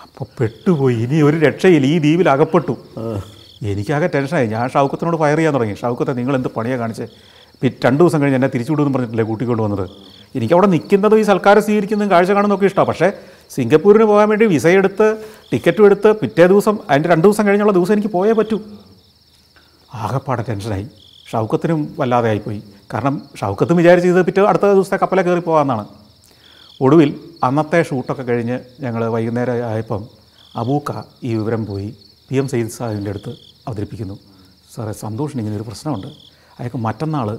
അപ്പോൾ 0.05 0.27
പെട്ടുപോയി. 0.39 0.97
ഇനി 1.05 1.19
ഒരു 1.29 1.37
രക്ഷയിൽ 1.47 1.87
ഈ 1.87 1.99
ദ്വീപിൽ 2.05 2.29
അകപ്പെട്ടു. 2.35 2.75
എനിക്കാകെ 3.73 4.07
ടെൻഷനായി 4.15 4.47
ഞാൻ 4.55 4.65
ഷൗക്കത്തിനോട് 4.75 5.17
ഫയർ 5.23 5.37
ചെയ്യാൻ 5.37 5.55
തുടങ്ങി. 5.55 5.75
ഷൗക്കത്തെ 5.83 6.13
നിങ്ങൾ 6.19 6.35
എന്ത് 6.39 6.49
പണിയാണ് 6.57 6.81
കാണിച്ചേ? 6.83 7.07
പി 7.61 7.69
രണ്ട് 7.85 8.01
ദിവസം 8.03 8.19
കഴിഞ്ഞ് 8.23 8.37
എന്നെ 8.39 8.49
തിരിച്ചു 8.55 8.73
വിടുമെന്ന് 8.73 8.95
പറഞ്ഞിട്ടില്ലേ 8.97 9.25
കൂട്ടിക്കൊണ്ട് 9.31 9.63
വന്നത്? 9.63 9.85
എനിക്ക് 10.37 10.55
അവിടെ 10.55 10.69
നിൽക്കുന്നതും 10.75 11.19
ഈ 11.21 11.25
സൽക്കാരം 11.31 11.63
സ്വീകരിക്കുന്നതും 11.67 12.11
കാഴ്ച 12.11 12.31
കാണുന്നതൊക്കെ 12.37 12.67
ഇഷ്ടമാണ് 12.71 12.89
പക്ഷേ 12.89 13.09
സിംഗപ്പൂരിന് 13.55 14.05
പോകാൻ 14.11 14.27
വേണ്ടി 14.29 14.47
വിസ 14.53 14.67
എടുത്ത് 14.81 15.07
ടിക്കറ്റും 15.53 15.87
എടുത്ത് 15.87 16.11
പിറ്റേ 16.21 16.47
ദിവസം 16.53 16.79
അതിന്റെ 16.91 17.09
രണ്ട് 17.13 17.25
ദിവസം 17.27 17.47
കഴിഞ്ഞുള്ള 17.47 17.73
ദിവസം 17.79 17.93
എനിക്ക് 17.97 18.13
പോയേ 18.17 18.33
പറ്റൂ. 18.41 18.59
ആകെപ്പാടെ 19.95 20.45
ടെൻഷനായി 20.49 20.87
ഷൗക്കത്തിനും 21.33 21.81
വല്ലാതെ 21.99 22.29
ആയിപ്പോയി. 22.29 22.63
കാരണം 22.93 23.15
ഷൗക്കത്തും 23.41 23.77
വിചാരിച്ചത് 23.77 24.27
പിറ്റേ 24.27 24.43
അടുത്ത 24.43 24.67
ദിവസത്തെ 24.73 24.97
കപ്പലെ 24.97 25.23
കയറി 25.23 25.41
പോകാമെന്നാണ്. 25.41 25.85
ഒടുവിൽ 26.81 27.11
അന്നത്തെ 27.45 27.83
ഷൂട്ടൊക്കെ 27.83 28.23
കഴിഞ്ഞ് 28.23 28.57
ഞങ്ങൾ 28.81 29.05
വൈകുന്നേരം 29.05 29.67
ആയപ്പം 29.71 30.03
അബൂക്ക 30.57 30.93
ഈ 31.23 31.35
വിവരം 31.35 31.67
പോയി 31.67 31.97
പി 32.29 32.37
എം 32.37 32.49
സയ്യിദ് 32.49 32.71
സാഹിബിന്റെ 32.71 33.11
അടുത്ത് 33.11 33.33
അവതരിപ്പിക്കുന്നു. 33.69 34.17
സാറേ 34.75 34.93
സന്തോഷിന് 34.93 35.41
ഇങ്ങനെ 35.41 35.57
ഒരു 35.57 35.67
പ്രശ്നമുണ്ട്. 35.69 36.07
അയാൾക്ക് 36.59 36.77
മറ്റന്നാൾ 36.77 37.39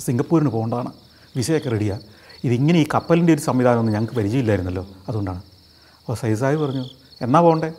സിംഗപ്പൂരിന് 0.00 0.50
പോകേണ്ടതാണ്. 0.50 0.92
വിസയൊക്കെ 1.36 1.68
റെഡിയാണ് 1.68 2.02
ഇതിങ്ങനെ 2.44 2.78
ഈ 2.78 2.86
കപ്പലിന്റെ 2.94 3.32
ഒരു 3.32 3.40
സംവിധാനമൊന്നും 3.40 3.94
ഞങ്ങൾക്ക് 3.94 4.14
പരിചയമില്ലായിരുന്നല്ലോ 4.14 4.86
അതുകൊണ്ടാണ്. 5.08 5.42
അപ്പോൾ 5.98 6.14
സാഹിബ് 6.14 6.60
പറഞ്ഞു 6.60 6.84
എന്നാ 7.20 7.40
പോകണ്ടേ? 7.40 7.72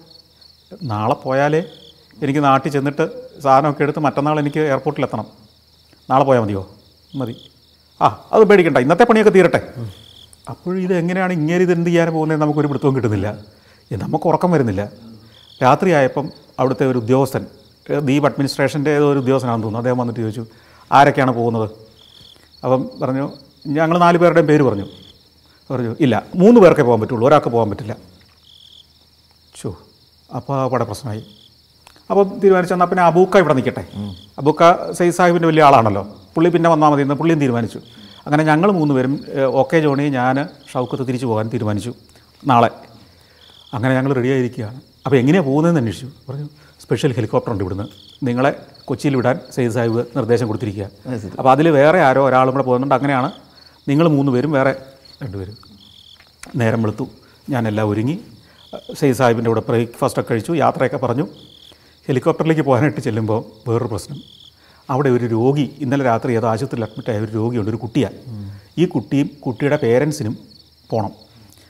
നാളെ 0.83 1.15
പോയാലേ 1.23 1.61
എനിക്ക് 2.23 2.43
നാട്ടിൽ 2.43 2.69
ചെന്നിട്ട് 2.71 3.05
സാധനമൊക്കെ 3.41 3.83
എടുത്ത് 3.83 3.99
മറ്റന്നാൾ 3.99 4.39
എനിക്ക് 4.39 4.59
എയർപോർട്ടിൽ 4.59 5.03
എത്തണം. 5.03 5.25
നാളെ 6.09 6.23
പോയാൽ 6.23 6.41
മതിയോ? 6.41 6.69
മതി. 7.15 7.51
ആ 8.01 8.29
അത് 8.31 8.43
പേടിക്കണ്ട. 8.43 8.77
ഇന്നത്തെ 8.77 9.03
പണിയൊക്കെ 9.03 9.31
തീരട്ടെ. 9.31 9.73
അപ്പോൾ 10.49 10.79
ഇത് 10.79 10.93
എങ്ങനെയാണ് 10.93 11.33
ഇങ്ങനെ 11.33 11.57
ഇത് 11.57 11.71
എന്ത് 11.71 11.89
ചെയ്യാൻ 11.89 12.13
പോകുന്നത് 12.13 12.41
നമുക്കൊരു 12.41 12.67
പിടുത്തവും 12.67 12.95
കിട്ടുന്നില്ല. 12.95 13.37
നമുക്ക് 13.91 14.27
ഉറക്കം 14.27 14.51
വരുന്നില്ല. 14.51 14.89
രാത്രിയായപ്പം 15.63 16.29
അവിടുത്തെ 16.59 16.85
ഒരു 16.85 16.97
ഉദ്യോഗസ്ഥൻ 16.97 17.45
ദീപ് 18.05 18.25
അഡ്മിനിസ്ട്രേഷന്റെ 18.25 18.91
ഏതോ 18.91 19.11
ഒരു 19.11 19.19
ഉദ്യോഗസ്ഥനാണെന്ന് 19.19 19.63
തോന്നുന്നു. 19.63 19.79
അദ്ദേഹം 19.79 19.97
വന്നിട്ട് 19.97 20.21
ചോദിച്ചു 20.21 20.45
ആരൊക്കെയാണ് 20.91 21.31
പോകുന്നത്? 21.31 21.69
അപ്പം 22.63 22.89
പറഞ്ഞു 23.01 23.31
ഞങ്ങൾ 23.67 23.97
നാല് 23.97 24.17
പേരുടെയും 24.17 24.47
പേര് 24.47 24.63
പറഞ്ഞു. 24.63 24.85
പറഞ്ഞു 25.71 25.95
ഇല്ല 25.99 26.23
മൂന്ന് 26.35 26.61
പേർക്കേ 26.61 26.83
പോകാൻ 26.83 27.01
പറ്റുള്ളൂ. 27.01 27.27
ഒരാൾക്ക് 27.27 27.49
പോകാൻ 27.49 27.69
പറ്റില്ല. 27.69 27.95
ചോ 29.61 29.77
അപ്പോൾ 30.35 30.61
അവിടെ 30.61 30.83
പ്രശ്നമായി. 30.83 31.23
അപ്പോൾ 32.11 32.23
തീരുമാനിച്ചു 32.43 32.73
എന്നാൽ 32.75 32.87
പിന്നെ 32.91 33.03
അബൂക്ക 33.09 33.37
ഇവിടെ 33.43 33.53
നിൽക്കട്ടെ. 33.57 33.83
അബൂക്ക 34.39 34.61
സയ്യിദ് 34.97 35.15
സാഹിബിന്റെ 35.17 35.47
വലിയ 35.49 35.63
ആളാണല്ലോ. 35.67 36.03
പുള്ളി 36.35 36.49
പിന്നെ 36.55 36.69
വന്നാൽ 36.73 36.89
മതി 36.93 37.01
എന്ന് 37.05 37.15
പുള്ളിയും 37.19 37.39
തീരുമാനിച്ചു. 37.43 37.79
അങ്ങനെ 38.25 38.43
ഞങ്ങൾ 38.49 38.69
മൂന്ന് 38.79 38.93
പേരും 38.95 39.13
ഓക്കെ 39.61 39.77
ജോണി 39.85 40.05
ഞാൻ 40.15 40.35
ഷൗക്കത്ത് 40.71 41.03
തിരിച്ചു 41.09 41.27
പോകാൻ 41.29 41.45
തീരുമാനിച്ചു 41.53 41.91
നാളെ. 42.51 42.69
അങ്ങനെ 43.75 43.91
ഞങ്ങൾ 43.97 44.11
റെഡിയായിരിക്കുകയാണ് 44.19 44.79
അപ്പോൾ 45.05 45.17
എങ്ങനെയാണ് 45.21 45.47
പോകുന്നതെന്ന് 45.47 45.81
അന്വേഷിച്ചു. 45.81 46.09
പറഞ്ഞു 46.29 46.47
സ്പെഷ്യൽ 46.83 47.11
ഹെലികോപ്റ്റർ 47.17 47.51
ഉണ്ട് 47.53 47.63
ഇവിടുന്ന്. 47.63 47.85
നിങ്ങളെ 48.27 48.51
കൊച്ചിയിൽ 48.89 49.15
വിടാൻ 49.15 49.39
സയ്യിദ് 49.55 49.73
സാഹിബ് 49.73 50.01
നിർദ്ദേശം 50.17 50.47
കൊടുത്തിരിക്കുക. 50.47 50.85
അപ്പോൾ 51.39 51.51
അതിൽ 51.51 51.69
വേറെ 51.69 51.99
ആരോ 52.07 52.21
ഒരാളും 52.29 52.53
കൂടെ 52.55 52.63
പോകുന്നുണ്ട്. 52.63 52.95
അങ്ങനെയാണ് 52.95 53.31
നിങ്ങൾ 53.89 54.07
മൂന്ന് 54.15 54.31
പേരും 54.31 54.51
വേറെ 54.51 54.73
രണ്ടുപേരും. 55.23 55.57
നേരം 56.55 56.81
വെളുത്തു. 56.83 57.07
ഞാനെല്ലാം 57.49 57.89
ഒരുങ്ങി. 57.89 58.17
സയ്യിദ് 58.99 59.17
സാഹിബിന്റെ 59.17 59.49
കൂടെ 59.51 59.63
ബ്രേക്ക്ഫാസ്റ്റൊക്കെ 59.69 60.31
കഴിച്ചു. 60.33 60.51
യാത്രയൊക്കെ 60.63 60.97
പറഞ്ഞു. 60.97 61.27
ഹെലികോപ്റ്ററിലേക്ക് 62.07 62.63
പോകാനായിട്ട് 62.67 63.01
ചെല്ലുമ്പോൾ 63.07 63.39
വേറൊരു 63.67 63.89
പ്രശ്നം. 63.91 64.19
അവിടെ 64.89 65.09
ഒരു 65.15 65.25
രോഗി 65.33 65.65
ഇന്നലെ 65.83 66.03
രാത്രി 66.09 66.31
ഏതോ 66.37 66.47
ആശുപത്രിയിൽ 66.51 66.85
അഡ്മിറ്റായ 66.87 67.19
ഒരു 67.25 67.31
രോഗിയുണ്ട് 67.39 67.69
ഒരു 67.73 67.79
കുട്ടിയാണ്. 67.83 68.17
ഈ 68.81 68.85
കുട്ടിയും 68.93 69.27
കുട്ടിയുടെ 69.45 69.77
പേരൻസിനും 69.83 70.35
പോകണം 70.89 71.11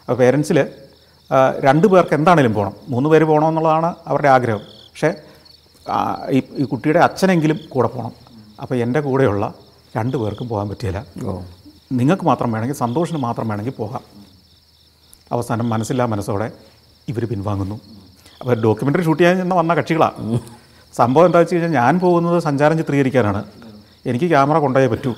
അപ്പോൾ 0.03 0.17
പേരൻസിൽ 0.21 0.57
രണ്ട് 1.65 1.85
പേർക്ക് 1.91 2.13
എന്താണേലും 2.19 2.53
പോകണം 2.57 2.73
മൂന്ന് 2.93 3.09
പേര് 3.11 3.25
പോകണമെന്നുള്ളതാണ് 3.29 3.89
അവരുടെ 4.11 4.29
ആഗ്രഹം. 4.35 4.63
പക്ഷേ 4.91 5.09
ഈ 6.61 6.65
കുട്ടിയുടെ 6.71 6.99
അച്ഛനെങ്കിലും 7.07 7.59
കൂടെ 7.73 7.89
പോകണം 7.93 8.13
അപ്പോൾ 8.61 8.75
എന്റെ 8.85 8.99
കൂടെയുള്ള 9.07 9.45
രണ്ട് 9.97 10.17
പേർക്കും 10.21 10.47
പോകാൻ 10.51 10.67
പറ്റിയില്ല. 10.71 10.99
നിങ്ങൾക്ക് 11.99 12.25
മാത്രം 12.31 12.49
വേണമെങ്കിൽ 12.53 12.77
സന്തോഷിന് 12.83 13.19
മാത്രം 13.27 13.47
വേണമെങ്കിൽ 13.51 13.75
പോകാം. 13.79 14.03
അവസാനം 15.35 15.67
മനസ്സില്ലാ 15.73 16.05
മനസ്സോടെ 16.13 16.47
ഇവർ 17.11 17.23
പിൻവാങ്ങുന്നു. 17.31 17.77
അപ്പോൾ 18.41 18.55
ഡോക്യുമെന്ററി 18.63 19.03
ഷൂട്ട് 19.07 19.21
ചെയ്യാൻ 19.21 19.37
ചെന്ന് 19.37 19.55
വന്ന 19.55 19.73
കക്ഷികളാണ് 19.73 20.39
സംഭവം 20.97 21.25
എന്താ 21.25 21.39
വെച്ച് 21.39 21.55
കഴിഞ്ഞാൽ 21.55 21.73
ഞാൻ 21.81 21.99
പോകുന്നത് 21.99 22.39
സഞ്ചാരം 22.39 22.77
ചിത്രീകരിക്കാനാണ്. 22.77 23.43
എനിക്ക് 24.05 24.25
ക്യാമറ 24.25 24.57
കൊണ്ടുപോയേ 24.57 24.87
പറ്റൂ. 24.87 25.11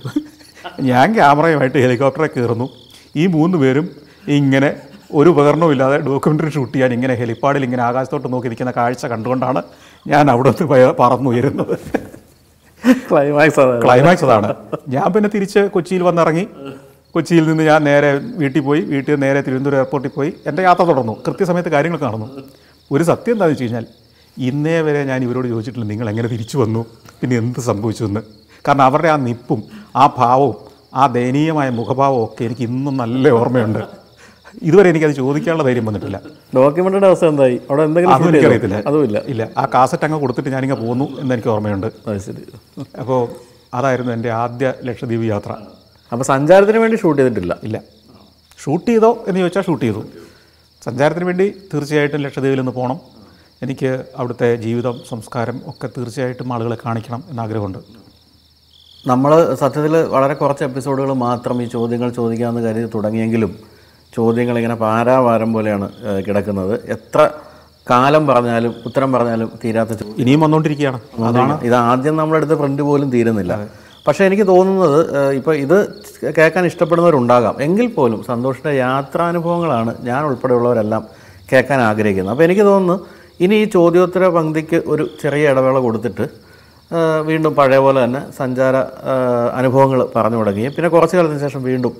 ഞാൻ 0.81 1.13
ക്യാമറയുമായിട്ട് 1.15 1.77
ഹെലികോപ്റ്ററെ 1.77 2.27
കയറുന്നു. 2.27 2.69
ഈ 3.15 3.27
മൂന്ന് 3.27 3.57
പേരും 3.57 3.89
ഇങ്ങനെ 4.27 4.69
ഒരു 5.13 5.29
ഉപകരണവും 5.29 5.71
ഇല്ലാതെ 5.71 5.97
ഡോക്യുമെന്ററി 5.97 6.49
ഷൂട്ട് 6.49 6.73
ചെയ്യാൻ 6.73 6.93
ഇങ്ങനെ 6.93 7.13
ഹെലിപ്പാഡിൽ 7.13 7.63
ഇങ്ങനെ 7.63 7.83
ആകാശത്തോട്ട് 7.83 8.33
നോക്കി 8.33 8.47
നിൽക്കുന്ന 8.47 8.73
കാഴ്ച 8.77 9.05
കണ്ടുകൊണ്ടാണ് 9.05 9.63
ഞാൻ 10.07 10.31
അവിടെ 10.31 10.49
നിന്ന് 10.49 10.93
പറന്നുയരുന്നത്. 10.99 11.75
ക്ലൈമാക്സ് 13.11 13.59
അതാണ്. 13.59 13.83
ക്ലൈമാക്സ് 13.83 14.25
അതാണ്. 14.25 14.55
ഞാൻ 14.87 15.07
പിന്നെ 15.13 15.29
തിരിച്ച് 15.35 15.59
കൊച്ചിയിൽ 15.59 16.03
വന്നിറങ്ങി. 16.03 16.45
കൊച്ചിയിൽ 17.15 17.47
നിന്ന് 17.47 17.63
ഞാൻ 17.63 17.83
നേരെ 17.83 18.21
വീട്ടിൽ 18.41 18.61
പോയി. 18.61 18.81
വീട്ടിൽ 18.81 19.15
നേരെ 19.15 19.41
തിരുവനന്തപുരം 19.41 19.77
എയർപോർട്ടിൽ 19.77 20.11
പോയി. 20.15 20.33
എന്റെ 20.47 20.63
യാത്ര 20.63 20.83
തുടർന്നു. 20.83 21.17
കൃത്യസമയത്ത് 21.27 21.69
കാര്യങ്ങൾ 21.69 21.99
നടന്നു. 22.01 22.27
ഒരു 22.91 23.03
സത്യം 23.03 23.33
എന്താണെന്ന് 23.33 23.53
വെച്ച് 23.53 23.63
കഴിഞ്ഞാൽ 23.63 23.85
ഇന്നേ 24.37 24.81
വരെ 24.81 25.03
ഞാൻ 25.03 25.23
ഇവരോട് 25.23 25.47
ചോദിച്ചിട്ടില്ല 25.47 25.87
നിങ്ങൾ 25.87 26.09
എങ്ങനെ 26.09 26.27
തിരിച്ചു 26.27 26.57
വന്നു? 26.57 26.85
പിന്നെ 27.21 27.37
എന്ത് 27.37 27.59
സംഭവിച്ചു 27.59 28.03
എന്ന്? 28.03 28.21
കാരണം 28.67 28.81
അവരുടെ 28.81 29.07
ആ 29.07 29.15
നിപ്പും 29.15 29.63
ആ 29.95 30.13
ഭാവവും 30.17 30.55
ആ 30.93 31.07
ദയനീയമായ 31.07 31.69
മുഖഭാവവും 31.69 32.23
ഒക്കെ 32.25 32.43
എനിക്ക് 32.43 32.61
ഇന്നും 32.61 32.97
നല്ല 32.97 33.29
ഓർമ്മയുണ്ട്. 33.29 33.79
ഇതുവരെ 34.61 34.89
എനിക്കത് 34.89 35.11
ചോദിക്കാനുള്ള 35.11 35.63
ധൈര്യം 35.63 35.85
വന്നിട്ടില്ല. 35.85 36.21
ഡോക്യുമെന്റിന്റെ 36.55 37.07
അവസ്ഥ 37.07 37.25
എന്തായി? 37.25 37.61
അവിടെ 37.69 37.83
എന്തെങ്കിലും 37.83 38.13
അറിയത്തില്ല 38.15 38.37
എനിക്കറിയത്തില്ല. 38.37 38.83
അതുമില്ല. 38.87 39.17
ഇല്ല. 39.27 39.49
ആ 39.57 39.65
കാസറ്റ് 39.73 40.03
അങ്ങ് 40.03 40.19
കൊടുത്തിട്ട് 40.19 40.49
ഞാനിങ്ങനെ 40.49 40.81
പോന്നു 40.81 41.19
എന്ന് 41.19 41.33
എനിക്ക് 41.35 41.49
ഓർമ്മയുണ്ട്. 41.49 41.87
ശരി. 42.25 42.43
അപ്പോൾ 42.99 43.27
അതായിരുന്നു 43.73 44.11
എന്റെ 44.11 44.29
ആദ്യ 44.29 44.73
ലക്ഷദ്വീപ് 44.83 45.23
യാത്ര. 45.23 45.51
അപ്പോൾ 46.11 46.23
സഞ്ചാരത്തിന് 46.23 46.77
വേണ്ടി 46.77 46.97
ഷൂട്ട് 46.97 47.21
ചെയ്തിട്ടില്ല? 47.21 47.57
ഇല്ല. 47.63 47.81
ഷൂട്ട് 48.59 48.87
ചെയ്തോ 48.87 49.25
എന്ന് 49.27 49.39
ചോദിച്ചാൽ 49.39 49.61
ഷൂട്ട് 49.61 49.85
ചെയ്തു. 49.85 50.03
സഞ്ചാരത്തിന് 50.85 51.25
വേണ്ടി 51.29 51.45
തീർച്ചയായിട്ടും 51.71 52.21
ലക്ഷദ്വീപിൽ 52.25 52.59
നിന്ന് 52.61 52.73
പോകണം. 52.77 52.97
എനിക്ക് 53.63 53.89
അവിടുത്തെ 54.17 54.49
ജീവിതം 54.63 54.95
സംസ്കാരം 55.09 55.57
ഒക്കെ 55.71 55.87
തീർച്ചയായിട്ടും 55.97 56.49
ആളുകളെ 56.53 56.77
കാണിക്കണം 56.85 57.21
എന്നാഗ്രഹമുണ്ട്. 57.31 57.79
നമ്മൾ 59.11 59.31
സത്യത്തിൽ 59.61 59.95
വളരെ 60.15 60.35
കുറച്ച് 60.41 60.63
എപ്പിസോഡുകൾ 60.69 61.11
മാത്രം 61.27 61.57
ഈ 61.63 61.65
ചോദ്യങ്ങൾ 61.75 62.09
ചോദിക്കാമെന്ന് 62.19 62.61
കരുതി 62.67 62.89
തുടങ്ങിയെങ്കിലും 62.95 63.51
ചോദ്യങ്ങൾ 64.17 64.55
ഇങ്ങനെ 64.59 64.77
പാരാവാരം 64.83 65.49
പോലെയാണ് 65.55 65.87
കിടക്കുന്നത്. 66.25 66.73
എത്ര 66.95 67.21
കാലം 67.91 68.23
പറഞ്ഞാലും 68.31 68.73
ഉത്തരം 68.87 69.09
പറഞ്ഞാലും 69.13 69.49
തീരാത്ത 69.63 69.97
ഇനിയും 70.23 70.41
വന്നുകൊണ്ടിരിക്കുകയാണ് 70.43 70.99
അതാണ് 71.29 71.55
ഇത് 71.67 71.77
ആദ്യം 71.87 72.15
നമ്മളെടുത്ത 72.21 72.55
ഫ്രണ്ട് 72.61 72.83
പോലും 72.89 73.09
തീരുന്നില്ല. 73.15 73.53
പക്ഷേ 74.07 74.25
എനിക്ക് 74.25 74.47
തോന്നുന്നത് 74.47 75.33
ഇപ്പോൾ 75.35 75.55
ഇത് 75.55 75.77
കേൾക്കാൻ 76.37 76.65
ഇഷ്ടപ്പെടുന്നവരുണ്ടാകാം. 76.65 77.55
എങ്കിൽ 77.61 77.87
പോലും 77.87 78.23
സന്തോഷിന്റെ 78.23 78.71
യാത്രാനുഭവങ്ങളാണ് 78.71 79.91
ഞാൻ 80.09 80.23
ഉൾപ്പെടെയുള്ളവരെല്ലാം 80.25 81.03
കേൾക്കാൻ 81.51 81.81
ആഗ്രഹിക്കുന്നത്. 81.81 82.33
അപ്പോൾ 82.33 82.43
എനിക്ക് 82.43 82.61
തോന്നുന്നു 82.61 83.05
ഇനി 83.39 83.55
ഈ 83.55 83.65
ചോദ്യോത്തര 83.65 84.27
പങ്ക്തിക്ക് 84.27 84.83
ഒരു 84.85 85.09
ചെറിയ 85.21 85.51
ഇടവേള 85.51 85.77
കൊടുത്തിട്ട് 85.77 86.25
വീണ്ടും 87.29 87.55
പഴയ 87.55 87.77
പോലെ 87.77 88.03
തന്നെ 88.03 88.21
സഞ്ചാര 88.39 88.75
അനുഭവങ്ങൾ 89.59 90.07
പറഞ്ഞു 90.15 90.37
തുടങ്ങി. 90.37 90.67
പിന്നെ 90.67 90.89
കുറച്ച് 90.89 91.15
കാലത്തിന് 91.17 91.39
ശേഷം 91.39 91.63
വീണ്ടും 91.63 91.93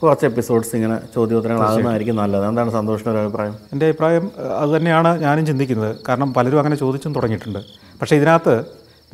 കുറച്ച് 0.00 0.26
എപ്പിസോഡ്സ് 0.26 0.76
ഇങ്ങനെ 0.76 0.96
ചോദ്യോത്തരങ്ങളാകുന്നതായിരിക്കും 1.14 2.16
നല്ലത്. 2.16 2.44
എന്താണ് 2.48 2.70
സന്തോഷിന്റെ 2.70 3.10
ഒരു 3.10 3.18
അഭിപ്രായം? 3.18 3.54
എന്റെ 3.72 3.86
അഭിപ്രായം 3.86 4.30
അത് 4.38 4.52
അതുതന്നെയാണ് 4.52 5.20
ഞാനും 5.20 5.46
ചിന്തിക്കുന്നത്. 5.46 5.96
കാരണം 6.08 6.34
പലരും 6.34 6.58
അങ്ങനെ 6.58 6.76
ചോദിച്ചും 6.76 7.12
തുടങ്ങിയിട്ടുണ്ട്. 7.12 7.58
പക്ഷേ 8.00 8.16
ഇതിനകത്ത് 8.16 8.54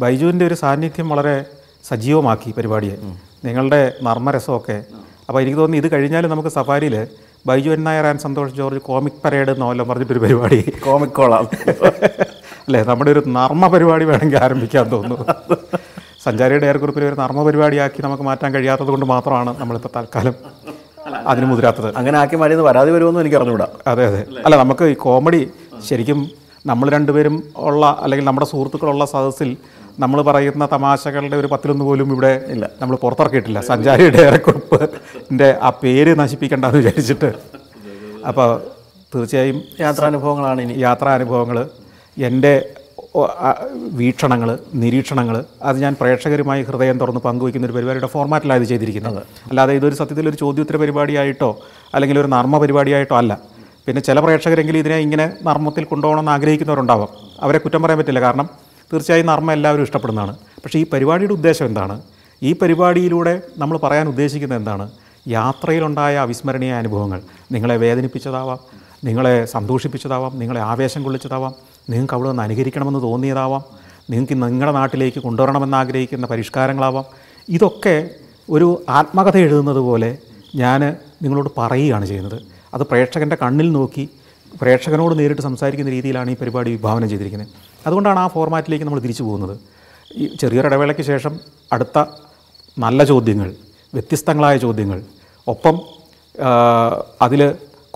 ബൈജുവിന്റെ 0.01 0.45
ഒരു 0.47 0.55
സാന്നിധ്യം 0.55 1.09
വളരെ 1.09 1.37
സജീവമാക്കി 1.85 2.51
പരിപാടിയെ. 2.51 2.97
നിങ്ങളുടെ 3.45 3.93
നർമ്മരസമൊക്കെ. 4.03 4.85
അപ്പോൾ 5.29 5.41
എനിക്ക് 5.41 5.59
തോന്നുന്നു 5.59 5.87
ഇത് 5.87 5.93
കഴിഞ്ഞാൽ 5.93 6.27
നമുക്ക് 6.27 6.49
സഫാരിയിൽ 6.49 7.07
Baiju 7.47 7.71
N 7.71 7.85
Nair 7.85 8.07
and 8.07 8.21
Santhosh 8.21 8.55
George 8.55 8.79
comic 8.79 9.23
parade 9.25 9.51
എന്നോലം 9.51 9.89
പറഞ്ഞിട്ടൊരു 9.89 10.19
പരിപാടി. 10.19 10.73
കോമിക് 10.85 11.11
കോളാം. 11.11 11.49
അല്ലേ? 12.67 12.83
നമ്മുടെ 12.83 13.11
ഒരു 13.11 13.23
നർമ്മ 13.27 13.67
പരിപാടി 13.69 14.05
വേണമെങ്കിൽ 14.05 14.39
ആരംഭിക്കാൻ 14.39 14.91
തോന്നുന്നു. 14.93 15.27
സഞ്ചാരിയുടെ 16.25 16.73
ഗ്രൂപ്പിൽ 16.73 17.05
ഒരു 17.05 17.15
നർമ്മ 17.15 17.43
പരിപാടിയാക്കി 17.45 18.03
നമുക്ക് 18.03 18.23
മാറ്റാൻ 18.23 18.55
കഴിയാത്തത് 18.55 18.87
കൊണ്ട് 18.87 19.07
മാത്രമാണ് 19.07 19.61
നമ്മളിപ്പോൾ 19.61 19.89
തൽക്കാലം 19.97 20.35
അതിന് 21.27 21.47
മുതിരാത്തത്. 21.47 21.97
അങ്ങനെ 21.97 22.19
ആക്കി 22.19 22.37
മാറിയത് 22.37 22.63
വരാതെ 22.63 22.93
വരുമെന്ന് 22.93 23.21
എനിക്ക് 23.21 23.37
അറിഞ്ഞുകൂടാ. 23.37 23.67
അതെ 23.87 24.07
അതെ. 24.07 24.27
അല്ല 24.45 24.57
നമുക്ക് 24.57 24.85
ഈ 24.85 24.95
കോമഡി 24.95 25.51
ശരിക്കും 25.89 26.31
നമ്മൾ 26.67 26.91
രണ്ടുപേരും 26.91 27.45
ഉള്ള 27.57 27.99
അല്ലെങ്കിൽ 28.01 28.27
നമ്മുടെ 28.27 28.47
സുഹൃത്തുക്കളുള്ള 28.47 29.05
സദസ്സിൽ 29.05 29.57
നമ്മൾ 29.99 30.23
പറയുന്ന 30.23 30.69
തമാശകളുടെ 30.73 31.37
ഒരു 31.37 31.47
പത്തിലൊന്ന് 31.47 31.85
പോലും 31.85 32.13
ഇവിടെ 32.13 32.45
ഇല്ല. 32.49 32.71
നമ്മൾ 32.81 32.97
പുറത്തിറക്കിയിട്ടില്ല. 32.97 33.61
സഞ്ചാരി 33.61 34.11
ഡയറക്കുറിപ്പിന്റെ 34.11 35.59
ആ 35.63 35.71
പേര് 35.71 36.19
നശിപ്പിക്കേണ്ടെന്ന് 36.19 36.79
വിചാരിച്ചിട്ട്. 36.79 37.33
അപ്പോൾ 38.29 38.63
തീർച്ചയായും 39.15 39.63
യാത്രാനുഭവങ്ങളാണ് 39.81 40.61
ഇനി. 40.61 40.81
യാത്രാനുഭവങ്ങൾ 40.81 41.69
എന്റെ 42.19 42.69
വീക്ഷണങ്ങൾ 43.93 44.59
നിരീക്ഷണങ്ങൾ 44.75 45.45
അത് 45.63 45.79
ഞാൻ 45.79 45.97
പ്രേക്ഷകരുമായി 46.01 46.63
ഹൃദയം 46.63 46.99
തുറന്ന് 46.99 47.21
പങ്കുവയ്ക്കുന്ന 47.21 47.67
ഒരു 47.67 47.73
പരിപാടിയുടെ 47.73 48.07
ഫോർമാറ്റിലാണ് 48.07 48.61
ഇത് 48.61 48.69
ചെയ്തിരിക്കുന്നത്. 48.69 49.19
അല്ലാതെ 49.19 49.75
ഇതൊരു 49.75 49.95
സത്യത്തിൽ 49.95 50.29
ഒരു 50.29 50.37
ചോദ്യോത്തര 50.37 50.77
പരിപാടിയായിട്ടോ 50.77 51.61
അല്ലെങ്കിൽ 51.95 52.19
ഒരു 52.19 52.27
നർമ്മ 52.27 52.59
പരിപാടിയായിട്ടോ 52.59 53.17
അല്ല. 53.17 53.39
പിന്നെ 53.87 54.03
ചില 54.03 54.21
പ്രേക്ഷകരെങ്കിലും 54.21 54.79
ഇതിനെ 54.79 54.97
ഇങ്ങനെ 54.97 55.33
നർമ്മത്തിൽ 55.43 55.85
കൊണ്ടുപോകണമെന്ന് 55.85 56.33
ആഗ്രഹിക്കുന്നവരുണ്ടാവാം. 56.33 57.09
അവരെ 57.41 57.59
കുറ്റം 57.59 57.83
പറയാൻ 57.83 57.99
പറ്റില്ല. 57.99 58.21
കാരണം 58.21 58.62
തീർച്ചയായും 58.93 59.27
നർമ്മ 59.27 59.53
എല്ലാവരും 59.53 59.83
ഇഷ്ടപ്പെടുന്നതാണ്. 59.83 60.37
പക്ഷേ 60.37 60.79
ഈ 60.79 60.87
പരിപാടിയുടെ 60.93 61.33
ഉദ്ദേശം 61.33 61.67
എന്താണ്? 61.67 62.03
ഈ 62.43 62.53
പരിപാടിയിലൂടെ 62.53 63.43
നമ്മൾ 63.59 63.79
പറയാൻ 63.79 64.09
ഉദ്ദേശിക്കുന്നത് 64.09 64.59
എന്താണ്? 64.59 64.91
യാത്രയിലുണ്ടായ 65.29 66.17
അവിസ്മരണീയ 66.17 66.73
അനുഭവങ്ങൾ. 66.73 67.23
നിങ്ങളെ 67.53 67.77
വേദനിപ്പിച്ചതാവാം 67.77 68.59
നിങ്ങളെ 69.05 69.45
സന്തോഷിപ്പിച്ചതാവാം 69.45 70.39
നിങ്ങളെ 70.39 70.61
ആവേശം 70.61 71.03
കൊള്ളിച്ചതാവാം 71.03 71.55
നിങ്ങൾക്ക് 71.91 72.15
അവിടെ 72.15 72.29
നിന്ന് 72.29 72.43
അനുകരിക്കണമെന്ന് 72.43 73.03
തോന്നിയതാവാം 73.03 73.65
നിങ്ങൾക്ക് 74.11 74.43
നിങ്ങളുടെ 74.43 74.73
നാട്ടിലേക്ക് 74.73 75.21
കൊണ്ടുവരണമെന്ന് 75.21 75.77
ആഗ്രഹിക്കുന്ന 75.77 76.27
പരിഷ്കാരങ്ങളാവാം. 76.27 77.05
ഇതൊക്കെ 77.49 78.11
ഒരു 78.51 78.83
ആത്മകഥ 78.89 79.37
എഴുതുന്നത് 79.37 79.77
പോലെ 79.77 80.19
ഞാൻ 80.57 80.97
നിങ്ങളോട് 81.23 81.51
പറയുകയാണ് 81.59 82.07
ചെയ്യുന്നത്. 82.07 82.43
അത് 82.75 82.83
പ്രേക്ഷകന്റെ 82.83 83.37
കണ്ണിൽ 83.43 83.73
നോക്കി 83.73 84.09
പ്രേക്ഷകനോട് 84.61 85.15
നേരിട്ട് 85.19 85.43
സംസാരിക്കുന്ന 85.43 85.91
രീതിയിലാണ് 85.97 86.31
ഈ 86.31 86.37
പരിപാടി 86.41 86.71
വിഭാവനം 86.71 87.09
ചെയ്തിരിക്കുന്നത്. 87.09 87.49
അതുകൊണ്ടാണ് 87.87 88.19
ആ 88.19 88.27
ഫോർമാറ്റിലേക്ക് 88.35 88.85
നമ്മൾ 88.85 89.01
തിരിച്ചു 89.01 89.23
പോകുന്നത്. 89.23 89.55
ഈ 90.21 90.25
ചെറിയൊരു 90.41 90.67
ഇടവേളയ്ക്ക് 90.67 91.03
ശേഷം 91.03 91.35
അടുത്ത 91.75 91.99
നല്ല 92.79 93.05
ചോദ്യങ്ങൾ 93.05 93.49
വ്യത്യസ്തങ്ങളായ 93.95 94.57
ചോദ്യങ്ങൾ 94.57 94.99
ഒപ്പം 95.47 95.77
അതിൽ 97.23 97.41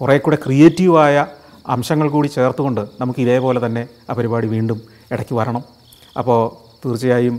കുറേ 0.00 0.18
കൂടെ 0.18 0.38
ക്രിയേറ്റീവായ 0.44 1.26
അംശങ്ങൾ 1.74 2.08
കൂടി 2.08 2.28
ചേർത്തുകൊണ്ട് 2.28 2.82
നമുക്ക് 3.00 3.20
ഇതേപോലെ 3.20 3.66
തന്നെ 3.66 3.82
ആ 4.10 4.14
പരിപാടി 4.18 4.46
വീണ്ടും 4.46 4.78
ഇടയ്ക്ക് 5.12 5.34
വരണം. 5.34 5.62
അപ്പോൾ 6.18 6.40
തീർച്ചയായും 6.84 7.36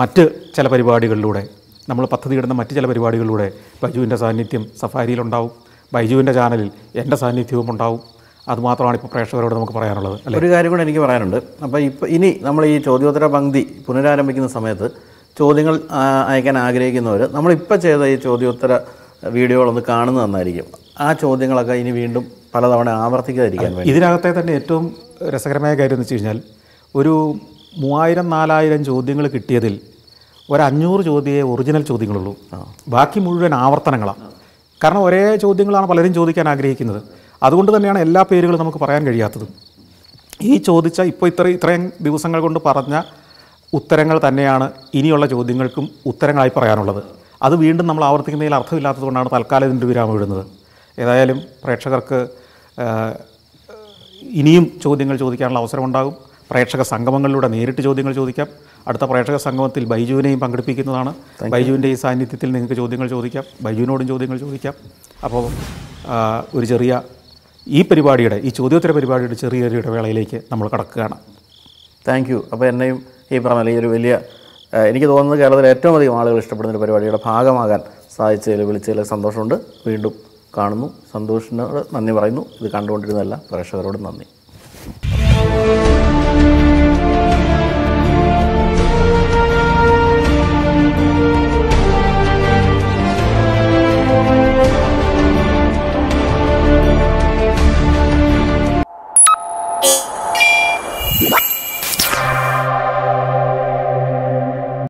മറ്റ് 0.00 0.22
ചില 0.56 0.68
പരിപാടികളിലൂടെ 0.68 1.42
നമ്മൾ 1.88 2.04
പദ്ധതിയിടുന്ന 2.06 2.54
മറ്റ് 2.54 2.74
ചില 2.74 2.86
പരിപാടികളിലൂടെ 2.86 3.52
ബൈജുവിന്റെ 3.82 4.16
സാന്നിധ്യം 4.16 4.62
സഫാരിയിലുണ്ടാവും. 4.80 5.50
ബൈജുവിന്റെ 5.94 6.32
ചാനലിൽ 6.32 6.70
എന്റെ 7.00 7.16
സാന്നിധ്യവും 7.16 7.70
ഉണ്ടാവും. 7.70 8.13
അതുമാത്രമാണ് 8.52 8.96
ഇപ്പോൾ 8.98 9.10
പ്രേക്ഷകരോട് 9.14 9.54
നമുക്ക് 9.58 9.74
പറയാനുള്ളത് 9.78 10.16
അല്ലേ? 10.24 10.38
ഒരു 10.40 10.48
കാര്യം 10.52 10.70
കൂടെ 10.72 10.82
എനിക്ക് 10.86 11.02
പറയാനുണ്ട്. 11.04 11.38
അപ്പോൾ 11.64 11.78
ഇപ്പോൾ 11.90 12.06
ഇനി 12.16 12.30
നമ്മൾ 12.46 12.62
ഈ 12.72 12.74
ചോദ്യോത്തര 12.88 13.26
പങ്ക്തി 13.36 13.62
പുനരാരംഭിക്കുന്ന 13.86 14.48
സമയത്ത് 14.56 14.88
ചോദ്യങ്ങൾ 15.38 15.76
അയക്കാൻ 16.32 16.56
ആഗ്രഹിക്കുന്നവർ 16.66 17.22
നമ്മളിപ്പോൾ 17.36 17.78
ചെയ്ത 17.84 18.02
ഈ 18.14 18.16
ചോദ്യോത്തര 18.26 18.72
വീഡിയോകളൊന്ന് 19.36 19.82
കാണുന്നത് 19.90 20.24
നന്നായിരിക്കും. 20.24 20.66
ആ 21.04 21.08
ചോദ്യങ്ങളൊക്കെ 21.22 21.74
ഇനി 21.82 21.92
വീണ്ടും 22.00 22.24
പലതവണ 22.54 22.88
ആവർത്തിക്കാതിരിക്കാൻ 23.04 23.70
വേണ്ടി. 23.76 23.88
ഇതിനകത്തെ 23.92 24.30
തന്നെ 24.40 24.52
ഏറ്റവും 24.58 24.84
രസകരമായ 25.34 25.72
കാര്യം 25.80 25.96
എന്ന് 25.96 26.06
വെച്ച് 26.06 26.14
കഴിഞ്ഞാൽ 26.14 26.38
ഒരു 26.94 27.14
മൂവായിരം 27.82 28.26
നാലായിരം 28.36 28.80
ചോദ്യങ്ങൾ 28.90 29.26
കിട്ടിയതിൽ 29.34 29.74
ഒരു 30.52 30.62
അഞ്ഞൂറ് 30.68 31.02
ചോദ്യമേ 31.10 31.42
ഒറിജിനൽ 31.52 31.82
ചോദ്യങ്ങളുള്ളൂ. 31.90 32.32
ബാക്കി 32.94 33.18
മുഴുവൻ 33.26 33.54
ആവർത്തനങ്ങളാണ് 33.64 34.24
കാരണം 34.82 35.02
ഒരേ 35.08 35.22
ചോദ്യങ്ങളാണ് 35.44 35.86
പലരും 35.90 36.12
ചോദിക്കാൻ 36.18 36.46
ആഗ്രഹിക്കുന്നത്. 36.52 37.00
അതുകൊണ്ട് 37.44 37.76
തന്നെയാണ് 37.76 37.98
എല്ലാ 37.98 38.22
പേരുകളും 38.30 38.58
നമുക്ക് 38.58 38.78
പറയാൻ 38.78 39.06
കഴിയാത്തതും. 39.06 39.50
ഈ 40.42 40.56
ചോദിച്ച 40.56 41.00
ഇപ്പോൾ 41.00 41.26
ഇത്ര 41.26 41.46
ഇത്രയും 41.46 41.92
ദിവസങ്ങൾ 42.00 42.40
കൊണ്ട് 42.40 42.60
പറഞ്ഞ 42.66 43.02
ഉത്തരങ്ങൾ 43.74 44.20
തന്നെയാണ് 44.28 44.66
ഇനിയുള്ള 44.94 45.26
ചോദ്യങ്ങൾക്കും 45.26 45.88
ഉത്തരങ്ങളായി 46.06 46.52
പറയാനുള്ളത്. 46.56 47.02
അത് 47.42 47.54
വീണ്ടും 47.54 47.86
നമ്മൾ 47.86 48.04
ആവർത്തിക്കുന്നതിൽ 48.04 48.54
അർത്ഥമില്ലാത്തതുകൊണ്ടാണ് 48.54 49.28
തൽക്കാലം 49.32 49.66
ഇതിന്റെ 49.66 49.86
വിരാമം 49.86 50.14
ഇടുന്നത്. 50.14 50.44
ഏതായാലും 51.00 51.38
പ്രേക്ഷകർക്ക് 51.64 52.18
ഇനിയും 54.40 54.80
ചോദ്യങ്ങൾ 54.82 55.16
ചോദിക്കാനുള്ള 55.16 55.58
അവസരമുണ്ടാകും. 55.58 56.14
പ്രേക്ഷക 56.50 56.82
സംഗമങ്ങളിലൂടെ 56.82 57.48
നേരിട്ട് 57.48 57.82
ചോദ്യങ്ങൾ 57.82 58.12
ചോദിക്കാം. 58.12 58.48
അടുത്ത 58.88 59.04
പ്രേക്ഷക 59.04 59.36
സംഗമത്തിൽ 59.36 59.84
ബൈജുവിനെയും 59.84 60.40
പങ്കെടുപ്പിക്കുന്നതാണ്. 60.40 61.14
ബൈജുവിന്റെ 61.54 61.88
ഈ 61.88 61.94
സാന്നിധ്യത്തിൽ 61.94 62.52
നിങ്ങൾക്ക് 62.52 62.74
ചോദ്യങ്ങൾ 62.74 63.08
ചോദിക്കാം. 63.08 63.44
ബൈജുവിനോടും 63.62 64.08
ചോദ്യങ്ങൾ 64.08 64.38
ചോദിക്കാം. 64.38 64.74
അപ്പോൾ 65.24 65.44
ഒരു 66.54 66.66
ചെറിയ 66.66 67.02
ഈ 67.68 67.82
പരിപാടിയുടെ 67.82 68.36
ഈ 68.36 68.48
ചോദ്യോത്തര 68.48 68.90
പരിപാടിയുടെ 68.90 69.34
ചെറിയൊരു 69.34 69.76
ഇടവേളയിലേക്ക് 69.76 70.42
നമ്മൾ 70.52 70.70
കടക്കുകയാണ്. 70.74 71.16
താങ്ക് 72.08 72.30
യു 72.30 72.44
അപ്പോൾ 72.52 72.66
എന്നെയും 72.66 73.02
ഈ 73.32 73.38
പറഞ്ഞ 73.38 73.68
ഈ 73.68 73.76
ഒരു 73.76 73.86
വലിയ 73.86 74.20
എനിക്ക് 74.88 75.06
തോന്നുന്നത് 75.06 75.38
കേരളത്തിൽ 75.38 75.66
ഏറ്റവും 75.66 75.96
അധികം 75.96 76.18
ആളുകൾ 76.20 76.38
ഇഷ്ടപ്പെടുന്ന 76.38 76.76
ഒരു 76.76 76.82
പരിപാടിയുടെ 76.82 77.18
ഭാഗമാകാൻ 77.24 77.80
സാധിച്ചതിൽ 78.16 78.62
വിളിച്ചതിൽ 78.62 79.02
സന്തോഷമുണ്ട്. 79.02 79.54
വീണ്ടും 79.86 80.14
കാണുന്നു. 80.56 80.94
സന്തോഷിനോട് 81.12 81.94
നന്ദി 81.94 82.12
പറയുന്നു. 82.12 82.46
ഇത് 82.60 82.70
കണ്ടുകൊണ്ടിരുന്ന 82.70 83.20
എല്ലാ 83.20 83.40
പ്രേക്ഷകരോടും 83.50 84.02
നന്ദി. 84.02 84.26